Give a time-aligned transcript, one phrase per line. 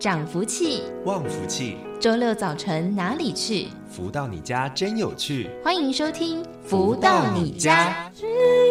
[0.00, 1.76] 涨福气，旺福气。
[2.00, 3.68] 周六早晨哪里去？
[3.90, 5.50] 福到你家真有趣。
[5.62, 8.10] 欢迎收听《福到你家》。
[8.18, 8.24] 只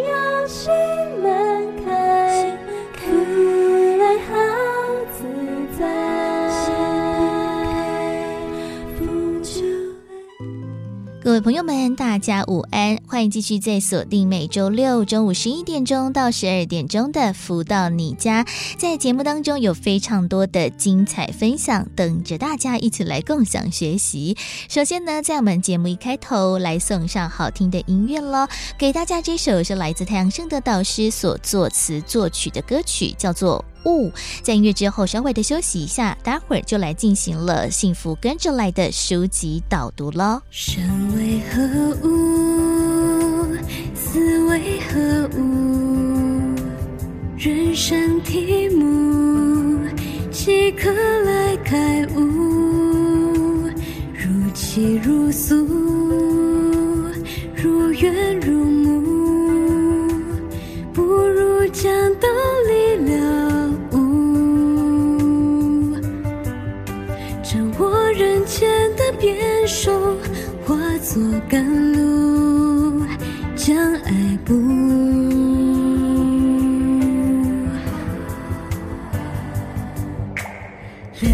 [0.10, 0.71] 要心
[1.21, 2.57] 门开，
[2.96, 3.15] 福
[4.00, 4.34] 来好
[5.14, 5.23] 自
[5.79, 6.10] 在。
[11.21, 12.61] 各位朋友们，大家午
[13.07, 18.43] 欢迎继续在锁定每周六中午十一点钟到十二点钟的《福到你家》。
[18.78, 24.38] 在节目当中有非常多的精彩分享，等着大家一起来共享学习。
[24.69, 28.47] 首先呢，在我们节目一开头来送上好听的音乐喽，
[28.78, 33.64] 给大家这首是来自太阳盛德导师所作词作曲的歌曲，叫做。
[33.86, 34.11] 雾，
[34.44, 40.41] 在音乐之后稍微的休息一下，待会儿就来进行了幸福跟着来的书籍导读喽。
[40.52, 40.83] 身
[41.16, 41.61] 为何
[42.05, 42.69] 物，
[44.11, 46.55] 此为何物？
[47.38, 49.77] 人生题目，
[50.31, 53.69] 岂可来开悟？
[54.11, 55.55] 如泣如诉，
[57.55, 60.07] 如怨如慕，
[60.91, 62.27] 不如将道
[62.67, 63.97] 理了悟。
[67.44, 69.07] 掌握人间的。
[69.19, 69.35] 变
[69.67, 69.91] 数
[70.66, 71.99] 化作甘露，
[73.70, 74.12] 将爱
[74.44, 74.56] 补。
[81.22, 81.30] 了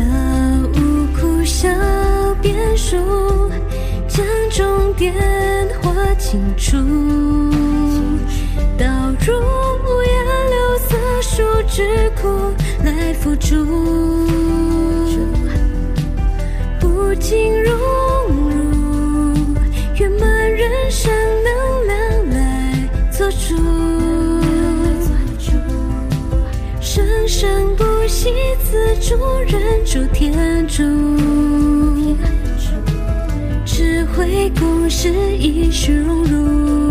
[0.73, 1.69] 无苦笑
[2.41, 2.97] 变数，
[4.09, 5.16] 将终点
[5.81, 6.75] 画清楚。
[8.78, 8.86] 倒
[9.25, 9.33] 入
[9.86, 10.13] 无颜
[10.50, 12.52] 六色书之库
[12.83, 15.04] 来付诸。
[29.07, 30.81] 主人主天主，
[33.63, 36.84] 智慧共识，一世荣辱。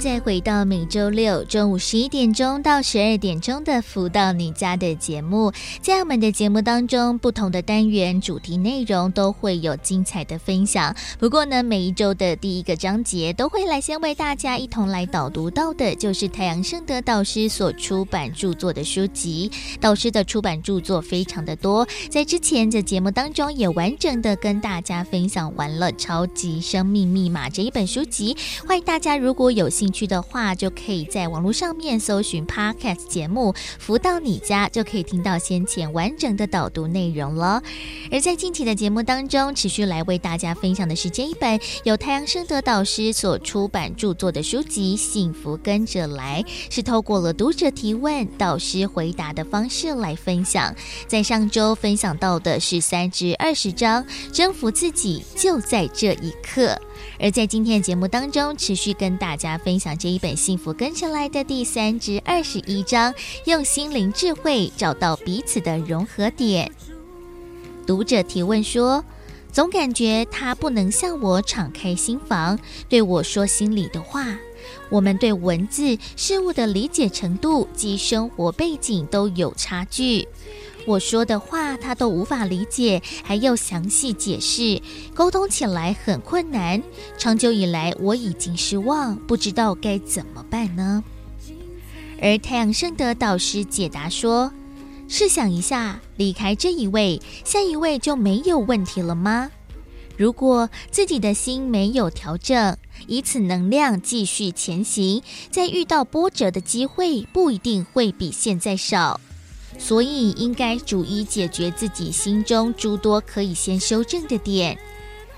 [0.00, 5.52] 再回到每周六中午十一点钟到十二点钟的“福到你家”的节目，
[5.82, 10.96] 在我们的节目当中，不同的单元主题内容都会有精彩的分享。
[11.18, 19.52] 不过呢，每一周的第一个章节都会来先为大家一同来导读到的，就是太阳盛德导师所出版著作的书籍。
[19.82, 28.34] 导师的出版著作非常的多，在之前的节目当中也完整的跟大家分享完了《超级生命密码》这一本书籍。
[28.66, 37.62] 欢迎大家如果有兴去的话，就可以在网络上面搜寻 Podcast 节目，福到你家就可以听到先前完整的导读内容了。
[38.10, 46.42] 而在近期的节目当中，持续来为大家分享的是这一本由太阳生德导师所出版著作的书籍《幸福跟着来》，
[46.74, 50.74] 是透过了读者提问、导师回答的方式来分享。
[51.06, 56.78] 在上周分享到的是三至二十章，征服自己就在这一刻。
[57.18, 66.70] 而在今天的节目当中，持续跟大家分享这一本《幸福跟上来的》第三至二十一章，用心灵智慧找到彼此的融合点。
[67.86, 69.04] 读者提问说
[69.52, 72.58] ：“总感觉他不能向我敞开心房，
[72.88, 74.38] 对我说心里的话。
[74.90, 80.28] 我们对文字事物的理解程度及生活背景都有差距。”
[80.86, 84.80] 我说的话他都无法理解，还要详细解释，
[85.14, 86.82] 沟通起来很困难。
[87.16, 91.04] 长久以来，我已经失望，不知道该怎么办呢？
[92.20, 94.52] 而太阳圣德导师解答说
[95.06, 99.50] ：“试想一下，离开这一位，下一位就没有问题了吗？
[100.16, 102.76] 如果自己的心没有调整，
[103.06, 109.20] 以此能量继续前行，再遇到波折的机会不一定会比现在少。”
[109.82, 114.78] 所以，应该逐一解决自己心中诸多可以先修正的点。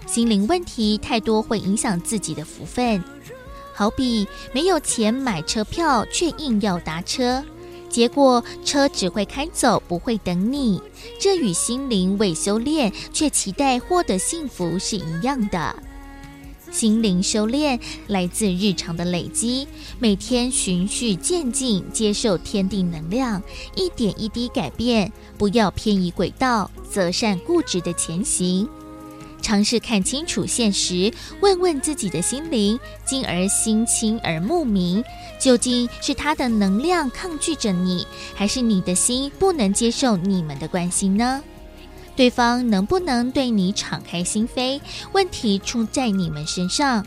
[0.04, 3.02] 心灵问题太多，会影响自己的福分。
[3.72, 7.43] 好比没有钱买车票，却硬要搭车，
[7.88, 10.82] 结果车只会开走，不会等你。
[11.20, 15.75] 这与心灵未修炼，却期待获得幸福是一样的。
[16.72, 17.78] 心灵修炼
[18.08, 23.42] 来自日常的累积，每天循序渐进，接受天地能量，
[23.76, 28.66] 一点一滴改变，不要偏移轨道，择善固执的前行。
[29.42, 35.04] 尝试看清楚现实，问问自己的心灵，进而心清而目明，
[35.38, 41.42] 究竟是他的能量抗拒着你，还是你的心不能接受你们的关系呢？
[42.14, 44.81] 对方能不能对你敞开心扉？
[45.12, 47.06] 问题出在你们身上。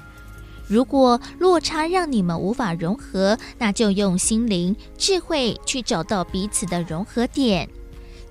[0.67, 7.69] 如果落差让你们无法融合，那就用心灵智慧去找到彼此的融合点。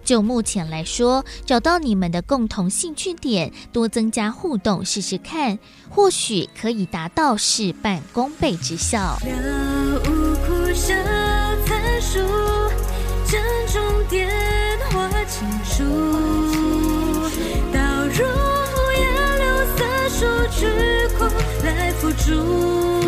[0.04, 9.16] 就目前来说，找到你们的共同兴趣点，多增加互动，试试看，或许可以达到事半功倍之效。
[22.24, 23.03] 住。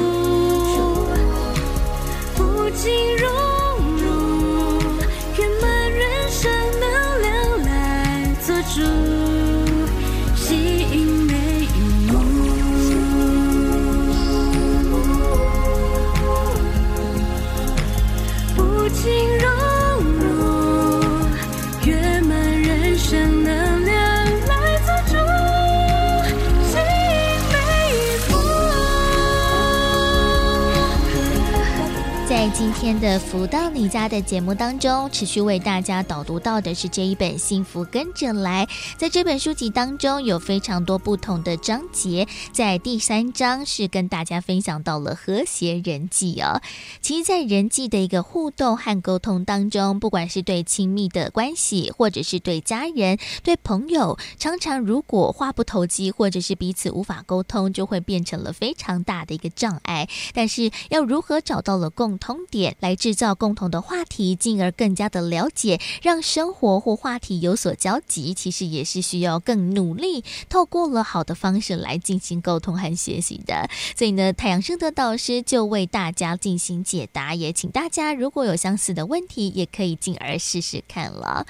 [32.87, 38.65] 天的福到你家的节目当中，持续为大家导读到的是这一本《幸福跟着来》。
[38.97, 42.29] 在这本书籍当中，有非常多不同的章节。
[42.53, 46.63] 在第三章是跟大家分享到了和谐人际哦。
[47.01, 60.09] 其实，在人际的一个互动和沟通当中，不管是对亲密的关系，或者是对家人、对朋友，常常如果话不投机，或者是彼此无法沟通，就会变成了非常大的一个障碍。
[60.33, 73.69] 但是，要如何找到了共通点来制造共同的话题，进而更加的了解，让生活或话题有所交集，其实也是需要更努力，透过了好的方式来进行沟通和学习的。
[73.97, 81.47] 所以呢，太阳升的导师就为大家进行解答，也请大家如果有相似的问题，也可以进而试试看了。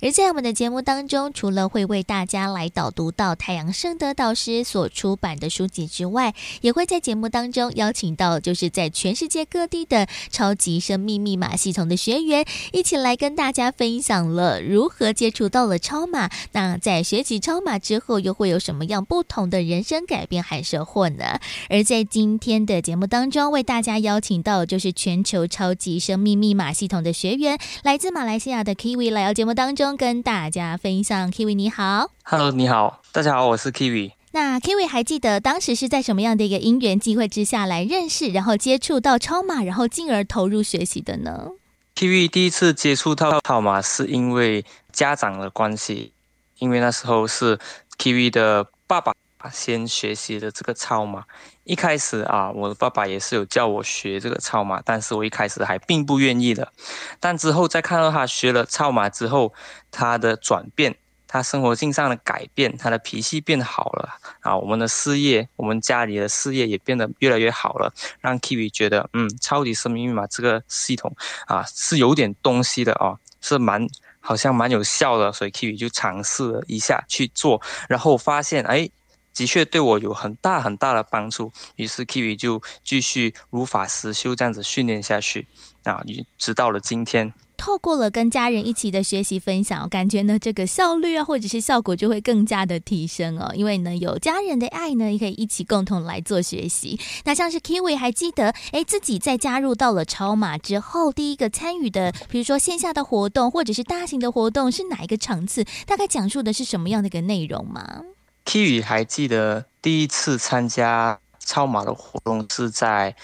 [0.00, 16.30] 而在我们的节目当中，除了会为大家来导读到太阳盛德导师所出版的书籍之外，也会在节目当中邀请到就是在全世界各地的超级生命密码系统的学员，一起来跟大家分享了如何接触到了超码。
[16.52, 21.40] 那在学习超码之后，又会有什么样不同的人生改变和收获呢？
[21.68, 29.87] 而在今天的节目当中，为大家邀请到就是全球超级生命密码系统的学员，来自马来西亚的 Kiwi 来到节目当中。
[29.96, 34.12] 跟大家分享，Kiwi 你好，Hello，你好，大家好，我是 Kiwi。
[34.32, 41.48] 那 Kiwi 还记得当时是在什么样的一个因缘机会之下来认识，然后接触到超马，然后进而投入学习的呢
[41.94, 46.12] ？Kiwi 第一次接触到超码是因为家长的关系，
[46.58, 47.58] 因为那时候是
[47.98, 49.12] Kiwi 的爸爸
[49.48, 51.24] 先学习的这个超码。
[51.64, 56.72] 一开始啊，我的爸爸也是有叫我学这个超码，但是我一开始还并不愿意的。
[57.20, 59.52] 但之后再看到他学了超码之后，
[59.90, 60.96] 他的转变，
[61.26, 64.08] 他生活境上的改变，他的脾气变好了
[64.40, 71.14] 啊，我们的事业，我们家里的事业也变得越来越好了，让 Kiwi 觉得，嗯，超级生命密码这个系统
[71.46, 73.86] 啊是有点东西的哦，是蛮
[74.20, 77.60] 好像蛮有效的，所以 Kiwi 就尝试了一下去做，
[77.90, 78.88] 然后发现，哎。
[79.34, 85.46] 的确对我有很大很大的帮助，于是 Kiwi 就继续如法实修这样子训练下去，
[85.84, 86.02] 啊，
[86.36, 87.32] 直到了今天。
[87.56, 93.52] 透过了跟家人一起的学习分享，感觉呢这个效率啊，或者是效果就会更加的提升哦。
[93.52, 97.00] 因为呢有家人的爱呢，也可以一起共同来做学习。
[97.24, 105.64] 那像是 Kiwi 还记得，哎，自己在加入到了超马之后，第一个参与的，比如说线下的活动或者是大型的活动是哪一个场次？
[105.84, 108.02] 大概讲述的是什么样的一个内容吗
[108.48, 113.14] ？Kiwi 还记得第一次参加超马的活动是在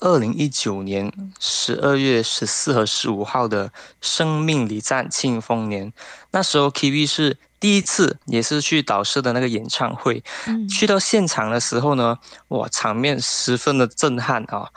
[0.00, 5.90] 二零一九年十二月十四和十五号的生命礼赞庆丰年。
[6.30, 10.22] 那时候 Kiwi 是第一次，也是去导师的那个演唱会。
[10.46, 10.68] 嗯。
[10.68, 12.18] 去到现场的时候呢，
[12.48, 14.68] 哇，场面十分的震撼啊！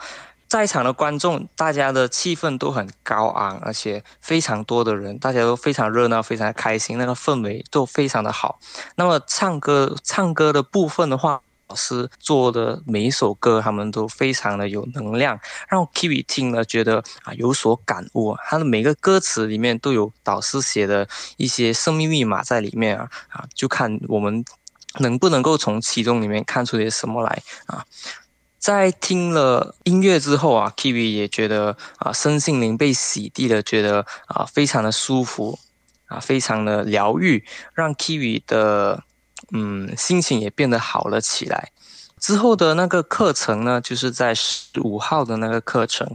[0.50, 8.58] 在场的观众，大家的气氛都很高昂，而且非常多的人，大家都非常热闹，非常开心，那个氛围都非常的好。
[8.96, 15.38] 那么唱歌，唱歌的部分的话，老师做的每一首歌，他们都非常的有能量，
[15.68, 18.36] 让 Kiwi 听了觉得啊有所感悟。
[18.48, 24.44] 他的每个歌词里面都有导师写的一些生命密码在里面啊啊，就看我们
[24.98, 27.84] 能不能够从其中里面看出些什么来啊。
[28.60, 35.58] 在听了音乐之后啊，Kiwi 也觉得啊，身心灵被洗涤了，觉得啊，非常的舒服，
[36.06, 39.02] 啊，非常的疗愈，让 Kiwi 的
[39.50, 41.72] 嗯心情也变得好了起来。
[42.18, 46.06] 之后的那个课程呢，就是在十五号的那个课程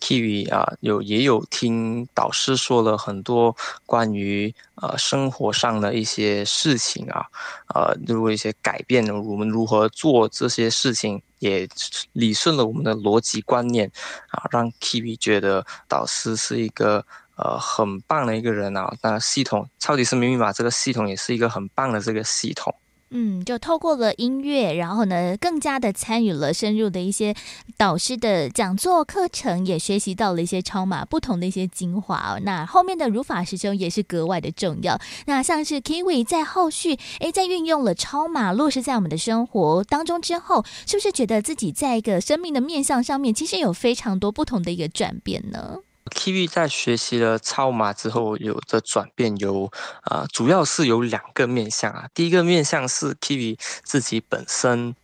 [0.00, 3.56] ，Kiwi 啊有也有听导师说了很多
[3.86, 7.24] 关于呃生活上的一些事情啊，
[7.72, 11.68] 呃，如果一些改变，我们如何做这些事情，也
[12.12, 13.90] 理顺了我们的逻辑观念
[14.30, 18.94] 啊，让 Kiwi 觉得导师是一个呃很棒的一个人啊。
[19.02, 22.72] 那系统超级生命密码这个系统也是一个很棒的这个系统。
[23.14, 27.34] 嗯，就透过了音乐，然后呢，更加的参与了深入的一些
[27.76, 32.40] 导师的讲座课程，也学习到了一些超马不同的一些精华哦。
[32.42, 34.98] 那后面的如法师兄也是格外的重要。
[35.26, 49.66] 那像是 Kiwi 在后续，诶，在运用了超马落实在我们的生活当中之后，是不是觉得自己在一个生命的面向上面，其实有非常多不同的一个转变呢？Kiwi 在学习了超马之后，有的转变有
[50.02, 52.08] 啊、呃，主要是有两个面向啊。
[52.14, 54.94] 第一个面向是 Kiwi 自己本身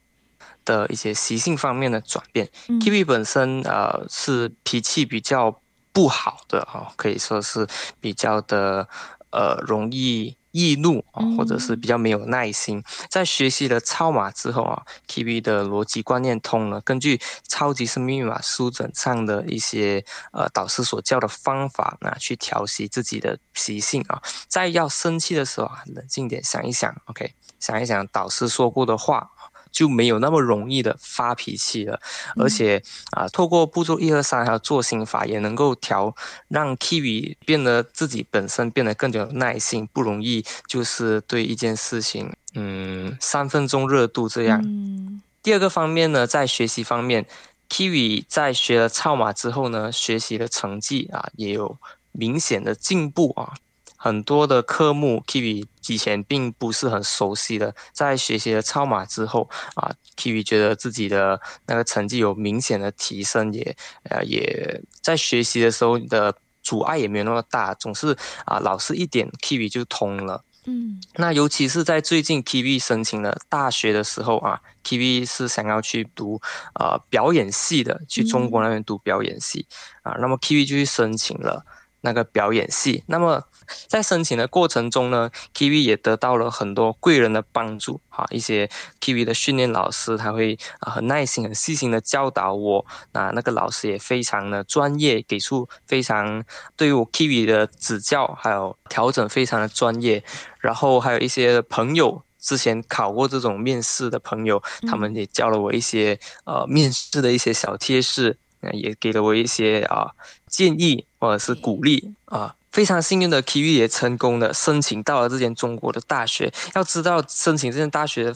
[0.65, 2.49] 的一些习性方面的转变。
[2.69, 5.61] 嗯、Kiwi 本身呃是脾气比较
[5.93, 7.67] 不好的啊，可以说是
[8.01, 8.89] 比较的
[9.31, 10.37] 呃容易。
[10.51, 12.83] 易怒啊，或者是比较没有耐心。
[13.11, 16.81] 在学习了超码之后啊，Kiwi 的逻辑观念通了。
[16.81, 24.23] 根据超级生命密码书本上的一些呃导师所教的方法啊，去调息自己的习性啊。
[24.49, 29.31] 在要生气的时候啊，冷静点想一想，OK，想一想导师说过的话。
[29.71, 32.01] 就没有那么容易的发脾气了，
[32.37, 32.83] 而且
[33.13, 36.15] 啊，透过步骤一二三还有做心法，也能够调
[36.49, 44.61] 让 Kiwi 变得自己本身变得更加有耐心，不容易就是对一件事情，嗯，三分钟热度这样。
[44.65, 45.23] 嗯。
[45.43, 47.25] 第二个方面呢，在学习方面
[47.71, 51.79] ，Kiwi 在学了超码之后呢，学习的成绩啊也有
[52.13, 53.55] 明显的进步啊。
[54.01, 70.45] 很多的科目，Kiwi 以前并不是很熟悉的，在学习了超马之后啊，Kiwi 觉得自己的那个成绩有明显的提升，也呃也在学习的时候的阻碍也没有那么大，总是啊老师一点 Kiwi 就通了。
[70.67, 76.41] 嗯，那尤其是在最近 Kiwi 申请了大学的时候啊，Kiwi 是想要去读
[76.75, 79.67] 啊、呃、表演系的，去中国那边读表演系、
[80.05, 81.67] 嗯、啊，那么 Kiwi 就去申请了
[82.03, 83.43] 那个表演系，那么。
[83.87, 88.69] 在申请的过程中呢，Kiwi 也得到了很多贵人的帮助哈，一些
[89.01, 96.45] Kiwi 的训练老师他会啊很耐心、很细心的教导我，那那个老师也非常的专业，给出非常
[96.77, 100.23] 对于我 Kiwi 的指教还有调整非常的专业，
[100.61, 108.39] 然后还有一些朋友之前考过这种面试的朋友，他们也教了我一些呃面试的一些小贴士，
[108.73, 110.13] 也给了我一些啊
[110.47, 112.55] 建议或者是鼓励啊。
[112.71, 116.53] 非常幸运的，Kiwi 也成功的申请到了这间中国的大学。
[116.75, 118.35] 要知道，申请这间大学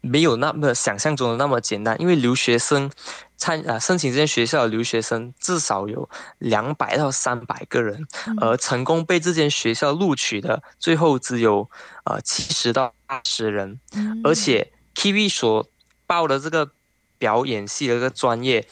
[0.00, 2.90] 没有那么想象中的那么简单，因为留学生
[3.36, 8.06] 参啊申请这间学校的留学生至少有两百到三百个人，
[8.40, 11.68] 而成功被这间学校录取的最后只有
[12.04, 13.78] 呃七十到八十人，
[14.24, 15.68] 而且 Kiwi 所
[16.06, 16.70] 报的这个
[17.18, 18.66] 表演系的一个专业。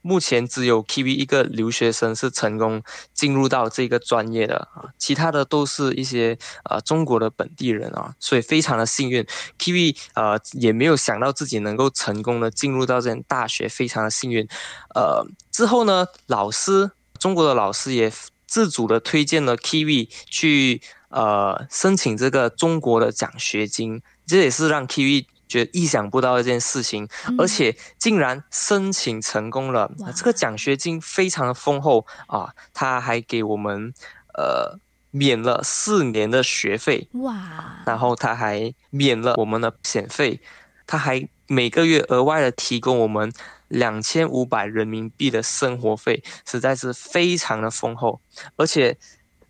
[0.00, 9.26] 目前只有 K V 一个留学生是成功进入到这个专业的啊，其他的都是一些呃中国的本地人啊，所以非常的幸运。
[9.58, 14.46] K V 呃也没有想到自己能够成功的进入到这间大学，非常的幸运。
[14.94, 18.12] 呃之后呢，老师中国的老师也
[18.46, 25.26] 自主的推荐了 K V 去呃申请这个中国的奖学金，这也是让 K V。
[25.48, 29.90] 觉得意想不到的一件事情，而且竟然申请成功了。
[29.98, 33.92] 嗯、这个奖学金非常的丰厚啊，他还给我们
[34.34, 34.78] 呃
[35.10, 40.40] 免了四年的学费哇，然后他还免了我们的险费，
[40.86, 43.32] 他还每个月额外的提供我们
[43.68, 48.20] 两千五百人民币的生活费，实在是非常的丰厚。
[48.56, 48.96] 而且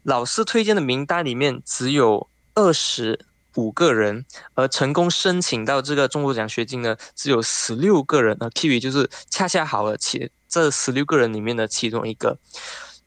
[0.04, 3.26] 老师推荐的名单里面只有二十。
[3.58, 4.24] 五个人，
[4.54, 8.36] 而成功申请到这个中国奖学金呢，只有十六个人。
[8.38, 12.38] 那 Kiwi 就是恰恰好了，其这十六个人里面的其中一个。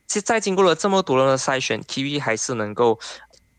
[0.08, 3.00] 其实，在经过了这么多人的筛选，Kiwi 还是能够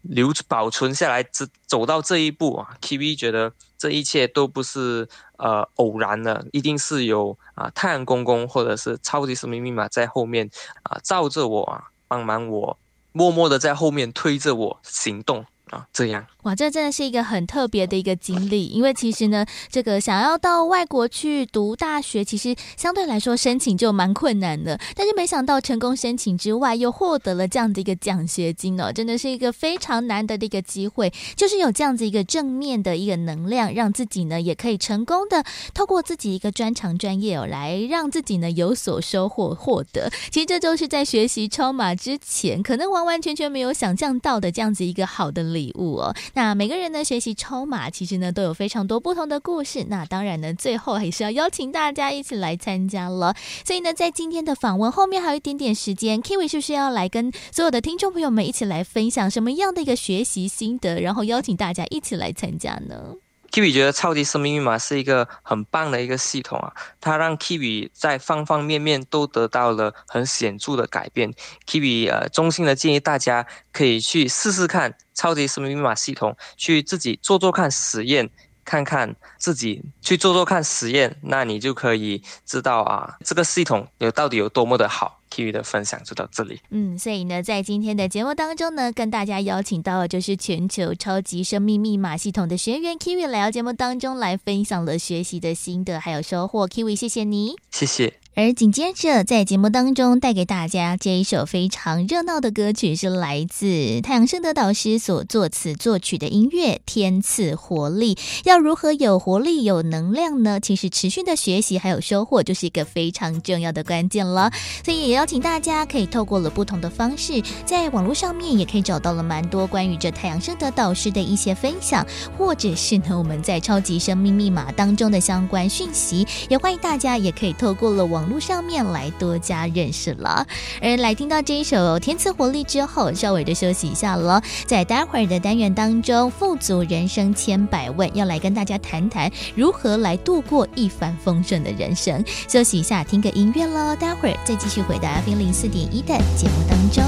[0.02, 2.76] 留保存下来，走走到这一步啊。
[2.82, 5.08] Kiwi 觉得这一切都不是
[5.38, 10.50] 呃偶然的，一定是有啊太阳公公或者是超级生命密码在后面
[10.82, 12.78] 啊罩着我啊，帮忙我，
[13.12, 15.46] 默默的在后面推着我行动。
[15.73, 16.25] 啊，这样。
[16.43, 24.79] 哇，这真的是一个很特别的一个经历，因为其实呢，这个想要到外国去读大学，其实相对来说申请就蛮困难的。
[24.95, 31.11] 但是没想到成功申请之外，又获得了这样的一个奖学金哦，真的是一个非常难得的一个机会。
[31.35, 40.11] 就是有这样子一个正面的一个能量，让自己呢也可以成功的透过自己一个专长专业哦，来让自己呢有所收获获得。
[40.31, 46.14] 其实这就是在学习超码之前，可能完完全全没有想象到的这样子一个好的礼物哦。
[46.35, 49.85] 那每个人呢学习抽码，其实呢都有非常多不同的故事。
[49.88, 53.35] 那当然呢，最后还是要邀请大家一起来参加了。
[53.64, 63.14] 所以呢，在今天的访问后面还有一点点时间，Kiwi 是不是要来跟所有的听众朋友们一起来分享什么样的一个学习心得，然后邀请大家一起来参加呢
[63.52, 71.32] ？Kiwi 觉得超级生命密码是一个很棒的一个系统啊，它让 Kiwi 在方方面面都得到了很显著的改变。
[71.66, 78.30] Kiwi 呃，衷心的建议大家可以去试试看超级生命密码系统，去自己做做看实验。
[78.64, 85.19] 看看自己去做做看实验，那你就可以知道啊，这个系统有到底有多么的好。
[85.33, 86.61] Kiwi 的分享就到这里。
[86.69, 96.69] 嗯，所以呢，在今天的节目当中呢，跟大家邀请到的就是全球超级生命密码系统的学员 Kiwi 来到节目当中来分享了学习的心得还有收获。
[96.69, 98.22] Kiwi，谢谢你，谢谢。
[98.35, 108.15] 而紧接着，在节目当中带给大家这一首非常热闹的歌曲，是来自太阳盛德导师所作词作曲的音乐《天赐活力》。
[108.45, 110.59] 要如何有活力、有能量呢？
[110.61, 114.51] 其实持续的学习还有收获，就是一个非常重要的关键了。
[114.83, 122.07] 所以也邀请大家可以透过了不同的方式，在网络上面也可以找到了蛮多关于这太阳盛德导师的一些分享，
[122.39, 126.27] 或者是呢我们在超级生命密码当中的相关讯息。
[126.49, 128.22] 也欢迎大家也可以透过了网。
[128.23, 130.47] 网络上面来多加认识了，
[130.81, 134.41] 而来听到这一首《天赐活力》之后，稍微的休息一下了。
[134.64, 142.25] 在待会儿的单元当中，富足人生千百问要来跟大家谈谈如何来度过一帆风顺的人生。
[142.47, 147.02] 休息一下，听个音乐喽，待会儿再继续回到 FM 四点一的节目当中。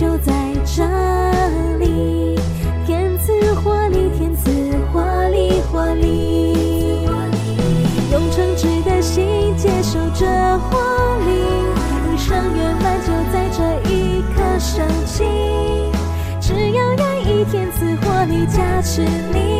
[0.00, 0.32] 就在
[0.64, 0.82] 这
[1.76, 2.34] 里，
[2.86, 4.50] 天赐活力，天赐
[4.90, 7.04] 活力，活力，
[8.10, 10.24] 用诚挚的心接受这
[10.58, 10.80] 活
[11.26, 11.32] 力，
[12.06, 15.22] 人生圆满就在这一刻升起。
[16.40, 19.59] 只要愿意，天赐活力加持你，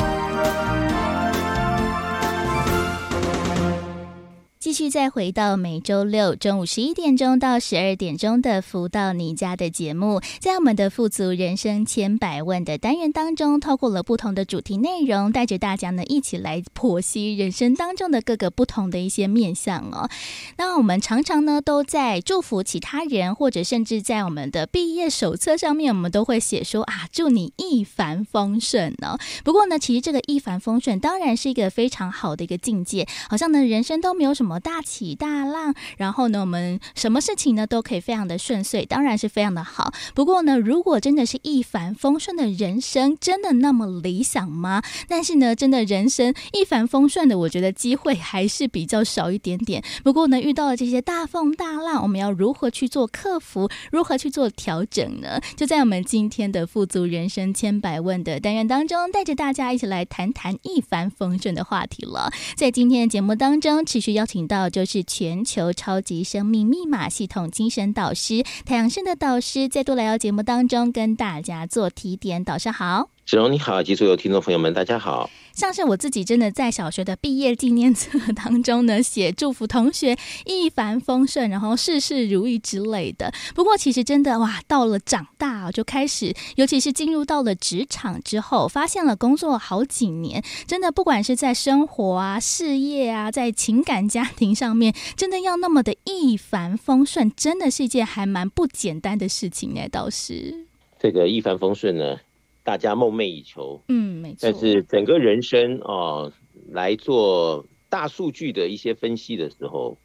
[4.71, 20.09] 继续再回到每周六中午十一点钟到十二点钟的“福到你家”的节目，在我们的“富足人生千百万”的单元当中，透过了不同的主题内容，带着大家呢一起来剖析人生当中的各个不同的一些面相哦。
[20.55, 29.19] 那我们常常呢都在祝福其他人，或者甚至在我们的毕业手册上面，我们都会写说啊，祝你一帆风顺哦。
[29.43, 34.60] 不过呢，其实这个一帆风顺当然是一个非常好的一个境界，好像呢人生都没有什么。
[34.61, 39.91] 大起大浪，然后呢，我们什么事情呢都可以非常的顺遂，当然是非常的好。
[40.13, 44.81] 不过呢，如果真的是一帆风顺的人生，真的那么理想吗？
[45.07, 49.83] 但是呢，真的人生一帆风顺的，我觉得机会还是比较少一点点。
[50.03, 53.69] 不过呢，遇到了这些大风大浪，我们要如何去做克服？
[53.91, 55.41] 如何去做调整呢？
[55.55, 62.31] 就在我们今天的富足人生千百问的单元当中，带着大家一起来谈谈一帆风顺的话题了。
[62.55, 64.47] 在今天的节目当中，持续邀请。
[64.51, 72.43] 到就是全球超级生命密码系统精神导师太阳盛的导师再度来到节目当中，跟大家做提点。
[72.43, 75.29] 早上好，子荣你好，及所有听众朋友们，大家好。
[75.61, 83.31] 像是我自己真的在小学的毕业纪念册 当中呢，写祝福同学一帆风顺，然后事事如意之类的。
[83.53, 99.81] 不过其实真的哇，到了长大就开始，尤其是进入到了职场之后，发现了工作好几年，真的不管是在生活啊、事业啊，在情感家庭上面，真的要那么的一帆风顺，真的是一件还蛮不简单的事情呢。
[99.91, 100.65] 倒是
[100.99, 102.17] 这个一帆风顺呢。
[102.63, 104.37] 大家梦寐以求，嗯，没错。
[104.41, 106.33] 但是整个人生啊、呃，
[106.69, 109.97] 来做大数据的一些分析的时候，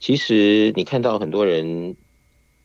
[0.00, 1.96] 其实你看到很多人，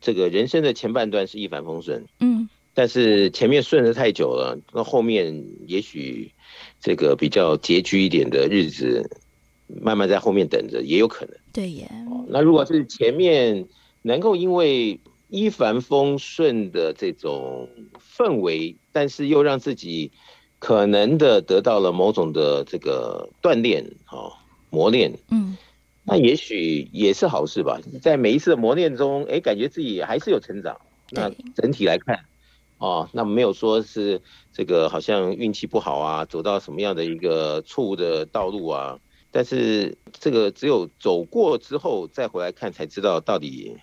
[0.01, 6.31] 这个人生的前半段是一帆风顺，嗯，但是前面顺的太久了，那后面也许
[6.79, 9.09] 这个比较拮据一点的日子，
[9.67, 11.35] 慢慢在后面等着，也有可能。
[11.51, 11.89] 对耶。
[12.29, 13.67] 那如果是前面
[14.01, 17.69] 能够因为一帆风顺的这种
[18.19, 20.11] 氛围，但是又让自己
[20.59, 24.35] 可能的得到了某种的这个锻炼，啊，
[24.69, 25.55] 磨练，嗯，
[26.03, 27.79] 那也许也是好事吧。
[28.01, 30.77] 在每一次的磨练中，哎，感觉自己还是有成长。
[31.11, 32.19] 那整体来看，
[32.77, 38.99] 哦，那没有说是这个好像运气不好啊，走到什么样的一个错误的道路啊。
[39.31, 43.77] 但是这个只有走过之后再回来看，才知道到底。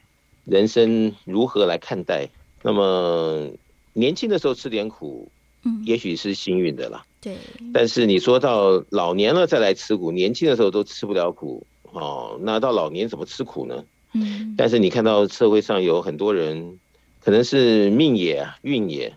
[0.44, 2.28] 人生如何来看待？
[2.62, 3.50] 那么
[3.96, 5.30] 年轻的时候吃点苦，
[5.64, 7.02] 嗯，也许是幸运的啦。
[7.20, 7.34] 对。
[7.72, 13.84] 但是你说到老年了再来吃苦，年轻的时候都吃不了苦，哦，那到老年怎么吃苦呢？
[14.12, 14.54] 嗯。
[14.58, 16.78] 但是你看到社会上有很多人，
[17.24, 19.16] 可能是命也运也，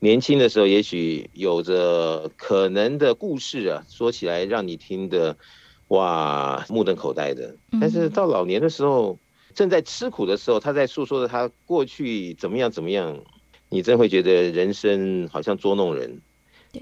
[0.00, 5.34] 年轻的时候也许有着可能的故事啊，说起来让你听的，
[5.88, 7.56] 哇，目瞪口呆的。
[7.80, 9.18] 但是到老年的时候。
[9.52, 13.18] 正在吃苦的时候，他在诉说着他过去怎么样怎么样，
[13.70, 16.20] 你真会觉得人生好像捉弄人。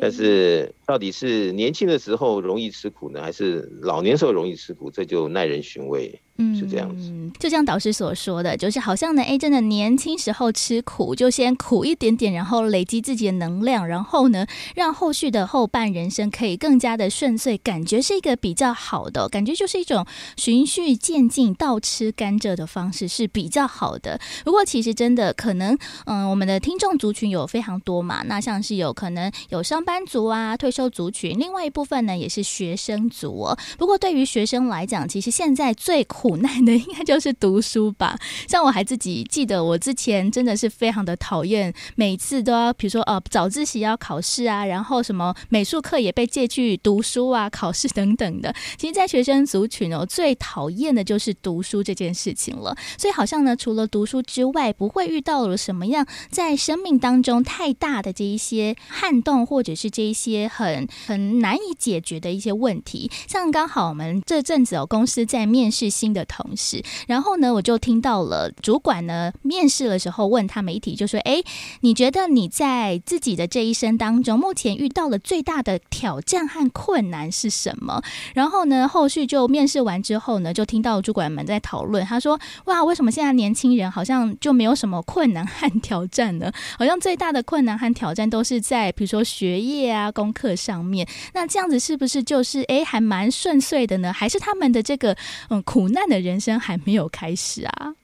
[0.01, 4.91] 但是到底是年轻的时候容易吃苦呢，还是老年时候容易吃苦？
[4.91, 6.21] 这就耐人寻味。
[6.41, 7.13] 嗯，是这样子。
[7.39, 14.47] 就像导师所说的，就是好像呢，哎，真的年轻时候吃苦，就先苦一点点，然后累积自己的能量，然后呢，
[14.77, 24.21] 让后续的后半人生可以更加的顺遂，感觉是一个比较好的，感觉就是一种循序渐进，倒吃甘蔗的方式是比较好的。
[24.45, 33.59] 不过其实真的可能，嗯、我们的听众族群有非常多嘛，那像是有可能有上班族啊、退休族群，另外一部分呢也是学生族哦。
[33.77, 36.28] 不过对于学生来讲，其实现在最苦。
[36.29, 38.15] 苦难的应该就是读书吧。
[38.47, 48.55] 像我还自己记得，我之前真的是非常的讨厌，每次都要，比如说呃早自习要考试啊，然后什么美术课也被借去读书啊、考试等等的。
[48.77, 52.77] 其实，在学生族群哦，最讨厌的就是读书这件事情了。
[52.99, 63.11] 所以，好像呢，除了读书之外，不会遇到了什么样在生命当中太大的这一些撼动，或者是这一些很很难以解决的一些问题。
[63.27, 66.18] 像刚好我们这阵子哦，公司在面试新的。
[66.19, 66.83] 的同事。
[67.07, 71.43] 然后呢，我就听到了主管呢面试的时候问他们一题，就说：“哎，
[71.81, 78.03] 你觉得你在自己的这一生当中，目前遇到了最大的挑战和困难是什么？”
[78.35, 86.53] 然后呢，后续就面试完之后呢，就听到主管们在讨论，他说：“哇，为什么现在年轻人好像就没有什么困难和挑战呢？
[86.79, 91.07] 好像最大的困难和挑战都是在比如说学业啊、功课上面。
[91.35, 94.13] 那这样子是不是就是哎，还蛮顺遂的呢？
[94.13, 95.17] 还是他们的这个
[95.51, 97.95] 嗯苦难的人生还没有开始啊？”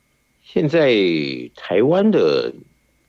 [0.45, 0.95] 现在
[1.57, 2.53] 台湾的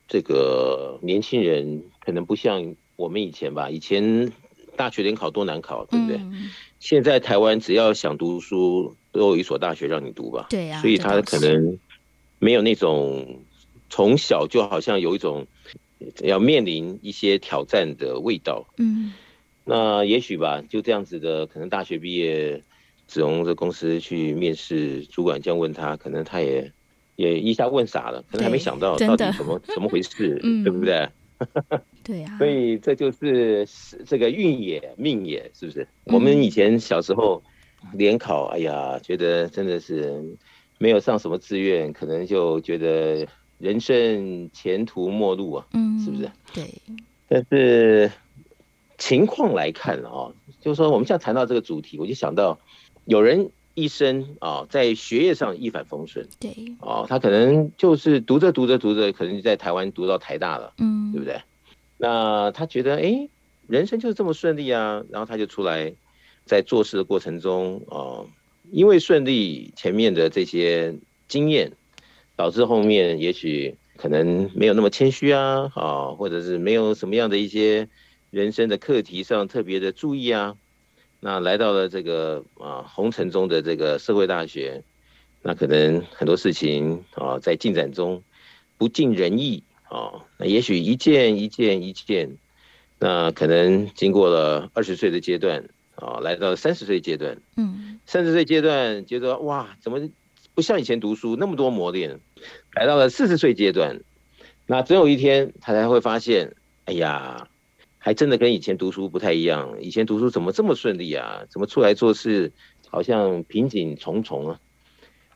[0.08, 4.32] 这个年轻人可能不像我们以前吧，以前
[4.76, 6.18] 大学联考多难考，对不对？
[6.18, 10.46] 嗯现在台湾只要想读书，都有一所大学让你读吧。
[10.52, 11.80] 对呀、啊，所以他可能
[12.38, 13.40] 没有那种
[13.90, 15.48] 从小就好像有一种
[16.22, 18.68] 要面临一些挑战的味道。
[18.78, 19.14] 嗯，
[19.64, 22.62] 那也许吧，就这样子的，可能大学毕业，
[23.08, 26.72] 子龙的公司去面试，主管这样问他，可能他也
[27.16, 31.08] 也一下问傻了，可能还没想到到底怎么怎么回事，嗯、对不对？
[32.04, 33.68] 对呀，所以这就是
[34.06, 35.88] 这个运也命也，是不是？
[36.06, 37.44] 我们以前小时候
[37.94, 40.24] 联考，哎呀，觉得真的是
[40.78, 43.28] 没有上什么志愿，可能就觉得
[43.60, 46.32] 人生前途末路啊，嗯，是不是？
[46.54, 46.74] 对。
[47.28, 48.12] 但是
[48.98, 52.58] 情况来看啊，就是说我们现在谈到这个主题，我就想到
[53.06, 61.42] 有人一生啊，在学业上一帆风顺，对，哦，他可能就是读着读着读着，可能就在台湾读到台大了，嗯，对不对？
[61.98, 63.30] 那他觉得，哎，
[63.68, 65.94] 人生就是这么顺利啊，然后他就出来，
[66.46, 68.28] 在做事的过程中，哦，
[68.72, 70.96] 因为顺利前面的这些
[71.28, 71.72] 经验，
[72.36, 77.88] 导致后面也许可能没有那么谦虚啊，啊，或者是没有什么样的一些
[78.32, 80.56] 人生的课题上特别的注意啊，
[81.26, 84.84] 那来到了这个啊红尘中的这个社会大学，
[85.42, 88.22] 那可能很多事情啊在进展中
[88.78, 89.64] 不尽人意。
[89.90, 92.38] 啊，那也许一件一件一件，
[93.00, 100.08] 那可能经过了二十岁的阶段，啊，来到三十岁阶段，嗯，三十岁阶段觉得哇，怎么
[100.54, 102.20] 不像以前读书那么多磨练？
[102.76, 104.00] 来到了四十岁阶段，
[104.68, 107.48] 那总有一天他才会发现，哎呀，
[108.06, 109.82] 还真的跟以前读书不太一样。
[109.82, 111.44] 以前读书怎么这么顺利啊？
[111.50, 112.52] 怎么出来做事
[112.88, 114.60] 好像瓶颈重重啊？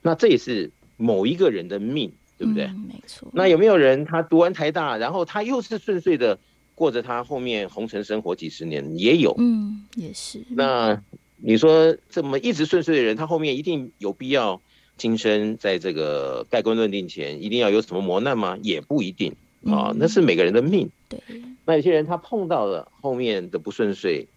[0.03, 2.13] 那这也是某一个人的命。
[2.37, 2.63] 对不对？
[2.67, 3.27] 嗯，没错。
[3.33, 6.39] 那有没有人他读完台大，然后他又是顺遂的
[6.73, 8.97] 过着他后面红尘生活几十年？
[8.97, 10.41] 也有，嗯，也是。
[10.51, 11.03] 那
[11.35, 14.61] 你说这么一直顺遂的人，他后面一定有必要
[14.95, 18.57] 今生在这个盖棺论定前一定要有什么磨难吗？
[18.61, 20.89] 也不一定啊，那是每个人的命。
[21.07, 21.19] 对。
[21.65, 24.27] 那有些人他碰到了后面的不顺遂，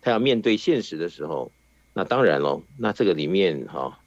[0.00, 1.52] 他要面对现实的时候，
[1.94, 3.98] 那当然喽，那这个里面哈。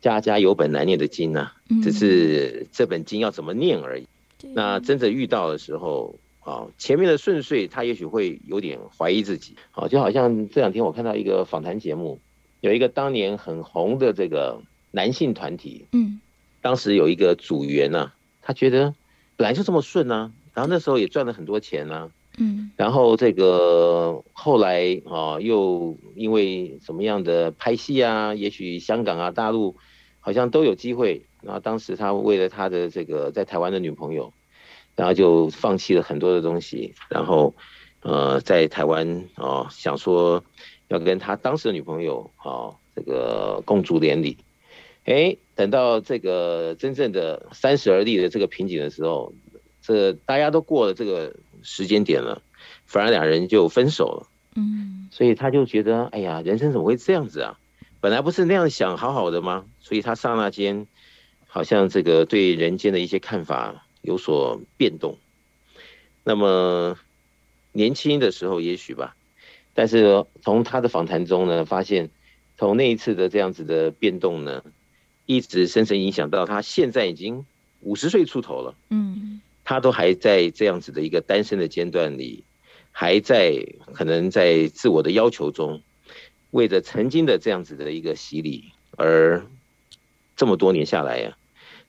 [0.00, 4.06] 家家有本难念的经呐，只是这本经要怎么念而已。
[4.52, 9.56] 那真正遇到的时候啊，前面的顺遂，他也许会有点怀疑自己。
[9.70, 12.20] 好，就好像这两天我看到一个访谈节目，
[12.60, 14.60] 有一个当年很红的这个
[14.90, 16.20] 男性团体，嗯，
[16.60, 18.94] 当时有一个组员呐，他觉得
[19.36, 29.76] 本来就这么顺啊，然后那时候也赚了很多钱啊，嗯，然后这个后来啊，又因为什么样的拍戏啊，也许香港啊、大陆。
[30.26, 34.32] 好像都有机会，然后当时他为了他的这个在台湾的女朋友，
[34.96, 37.54] 然后就放弃了很多的东西，然后
[38.00, 40.42] 呃在台湾啊想说
[40.88, 44.38] 要跟他当时的女朋友啊这个共筑连理，
[45.04, 49.32] 哎，等到这个真正的三十而立的这个瓶颈的时候，
[49.82, 52.42] 这大家都过了这个时间点了，
[52.86, 54.28] 反而两人就分手了。
[54.56, 57.58] 嗯，所以他就觉得哎呀，人生怎么会这样子啊？
[58.00, 59.66] 本来不是那样想好好的吗？
[59.80, 60.86] 所以他刹那间，
[61.46, 65.18] 好像这个对人间的一些看法有所变动。
[66.22, 66.96] 那么
[67.72, 69.16] 年轻的时候也许吧，
[69.74, 72.10] 但是从他的访谈中呢，发现
[72.56, 74.62] 从那一次的这样子的变动呢，
[75.26, 77.44] 一直深深影响到他现在已经
[77.80, 78.74] 五十岁出头了。
[78.90, 82.44] 嗯，他都还在这样子的一个单身的阶段里，
[82.92, 85.82] 还在可能在自我的要求中。
[86.50, 89.44] 为着曾经的这样子的一个洗礼，而
[90.36, 91.38] 这么多年下来呀、啊，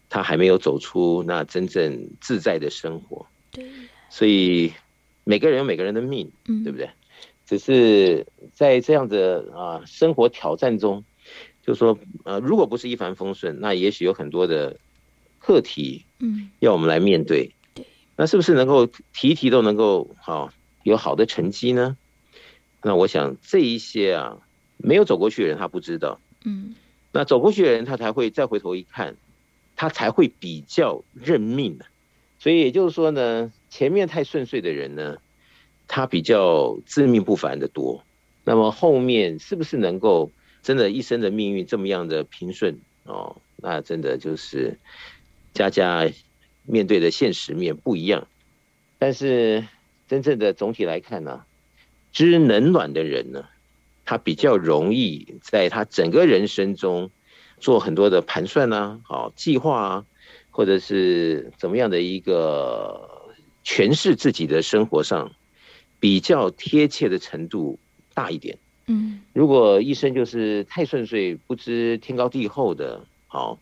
[0.10, 3.28] 他还没有走出那真正自在的生活。
[3.52, 3.64] 对，
[4.10, 4.74] 所以
[5.24, 6.90] 每个人有每个人的命，嗯，对不对？
[7.46, 11.04] 只是在这样的啊生活挑战中，
[11.66, 14.78] 就是说，呃，如果不是一帆风顺，那也许有很多的
[15.40, 17.52] 课题，嗯，要我们来面对。
[17.74, 20.52] 对，那是不是能够题题都能够好
[20.84, 21.98] 有好的成绩呢？
[22.84, 24.38] 那我想这一些啊。
[24.78, 26.20] 没有走过去的人，他不知道。
[26.44, 26.76] 嗯，
[27.14, 29.16] 那走过去的人，他才会再回头一看，
[29.78, 31.86] 他才会比较认命的。
[32.40, 35.16] 所以也就是说呢，前面太顺遂的人呢，
[35.88, 38.04] 他比较自命不凡的多。
[38.44, 40.30] 那么后面是不是能够
[40.66, 43.40] 真的一生的命运这么样的平顺哦？
[43.58, 44.80] 那真的就是
[45.54, 46.10] 家家
[46.64, 48.28] 面对的现实面不一样。
[48.98, 49.68] 但是
[50.08, 51.44] 真正的总体来看呢，
[52.12, 53.46] 知冷暖的人呢，
[54.06, 57.12] 他比较容易在他整个人生中
[57.60, 60.06] 做很多的盘算啊，好计划啊，
[60.50, 63.30] 或者是怎么样的一个
[63.64, 65.32] 诠释自己的生活上
[66.00, 67.78] 比较贴切的程度
[68.16, 68.58] 大一点。
[68.88, 73.60] 嗯，如果一生就是太顺遂，不知天高地厚的，好，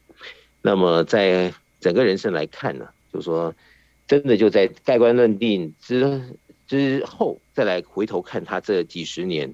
[0.62, 3.54] 那么在整个人生来看呢，就是说
[4.08, 6.22] 真的就在盖棺论定之
[6.68, 9.54] 之后，再来回头看他这几十年。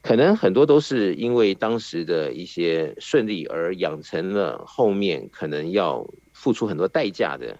[0.00, 7.58] 可能很多都是因为当时的一些顺利而养成了后面可能要付出很多代价的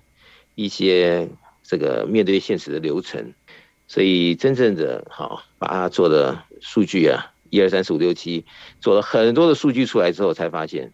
[0.55, 1.29] 一些
[1.63, 3.35] 这个面对现实的流程，
[3.87, 8.45] 所以真正的好把它做的数据啊，一二三四五六七，
[8.81, 10.93] 做了很多的数据出来之后，才发现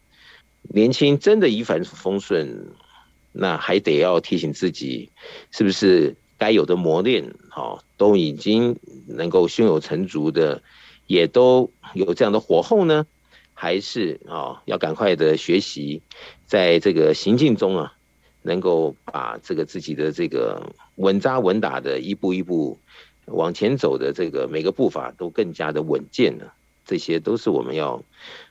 [0.62, 2.68] 年轻真的一帆风顺，
[3.32, 5.10] 那还得要提醒自己，
[5.50, 10.62] 是不是该有的磨练好都已经能够胸有成竹的。
[11.06, 13.04] 也都有这样的火候呢，
[13.52, 16.00] 还是啊，要赶快的学习，
[16.46, 17.92] 在这个行进中啊，
[18.40, 22.80] 能够把这个自己的这个稳扎稳打的一步一步
[23.26, 28.02] 往前走的这个每个步伐都更加的稳健了，这些都是我们要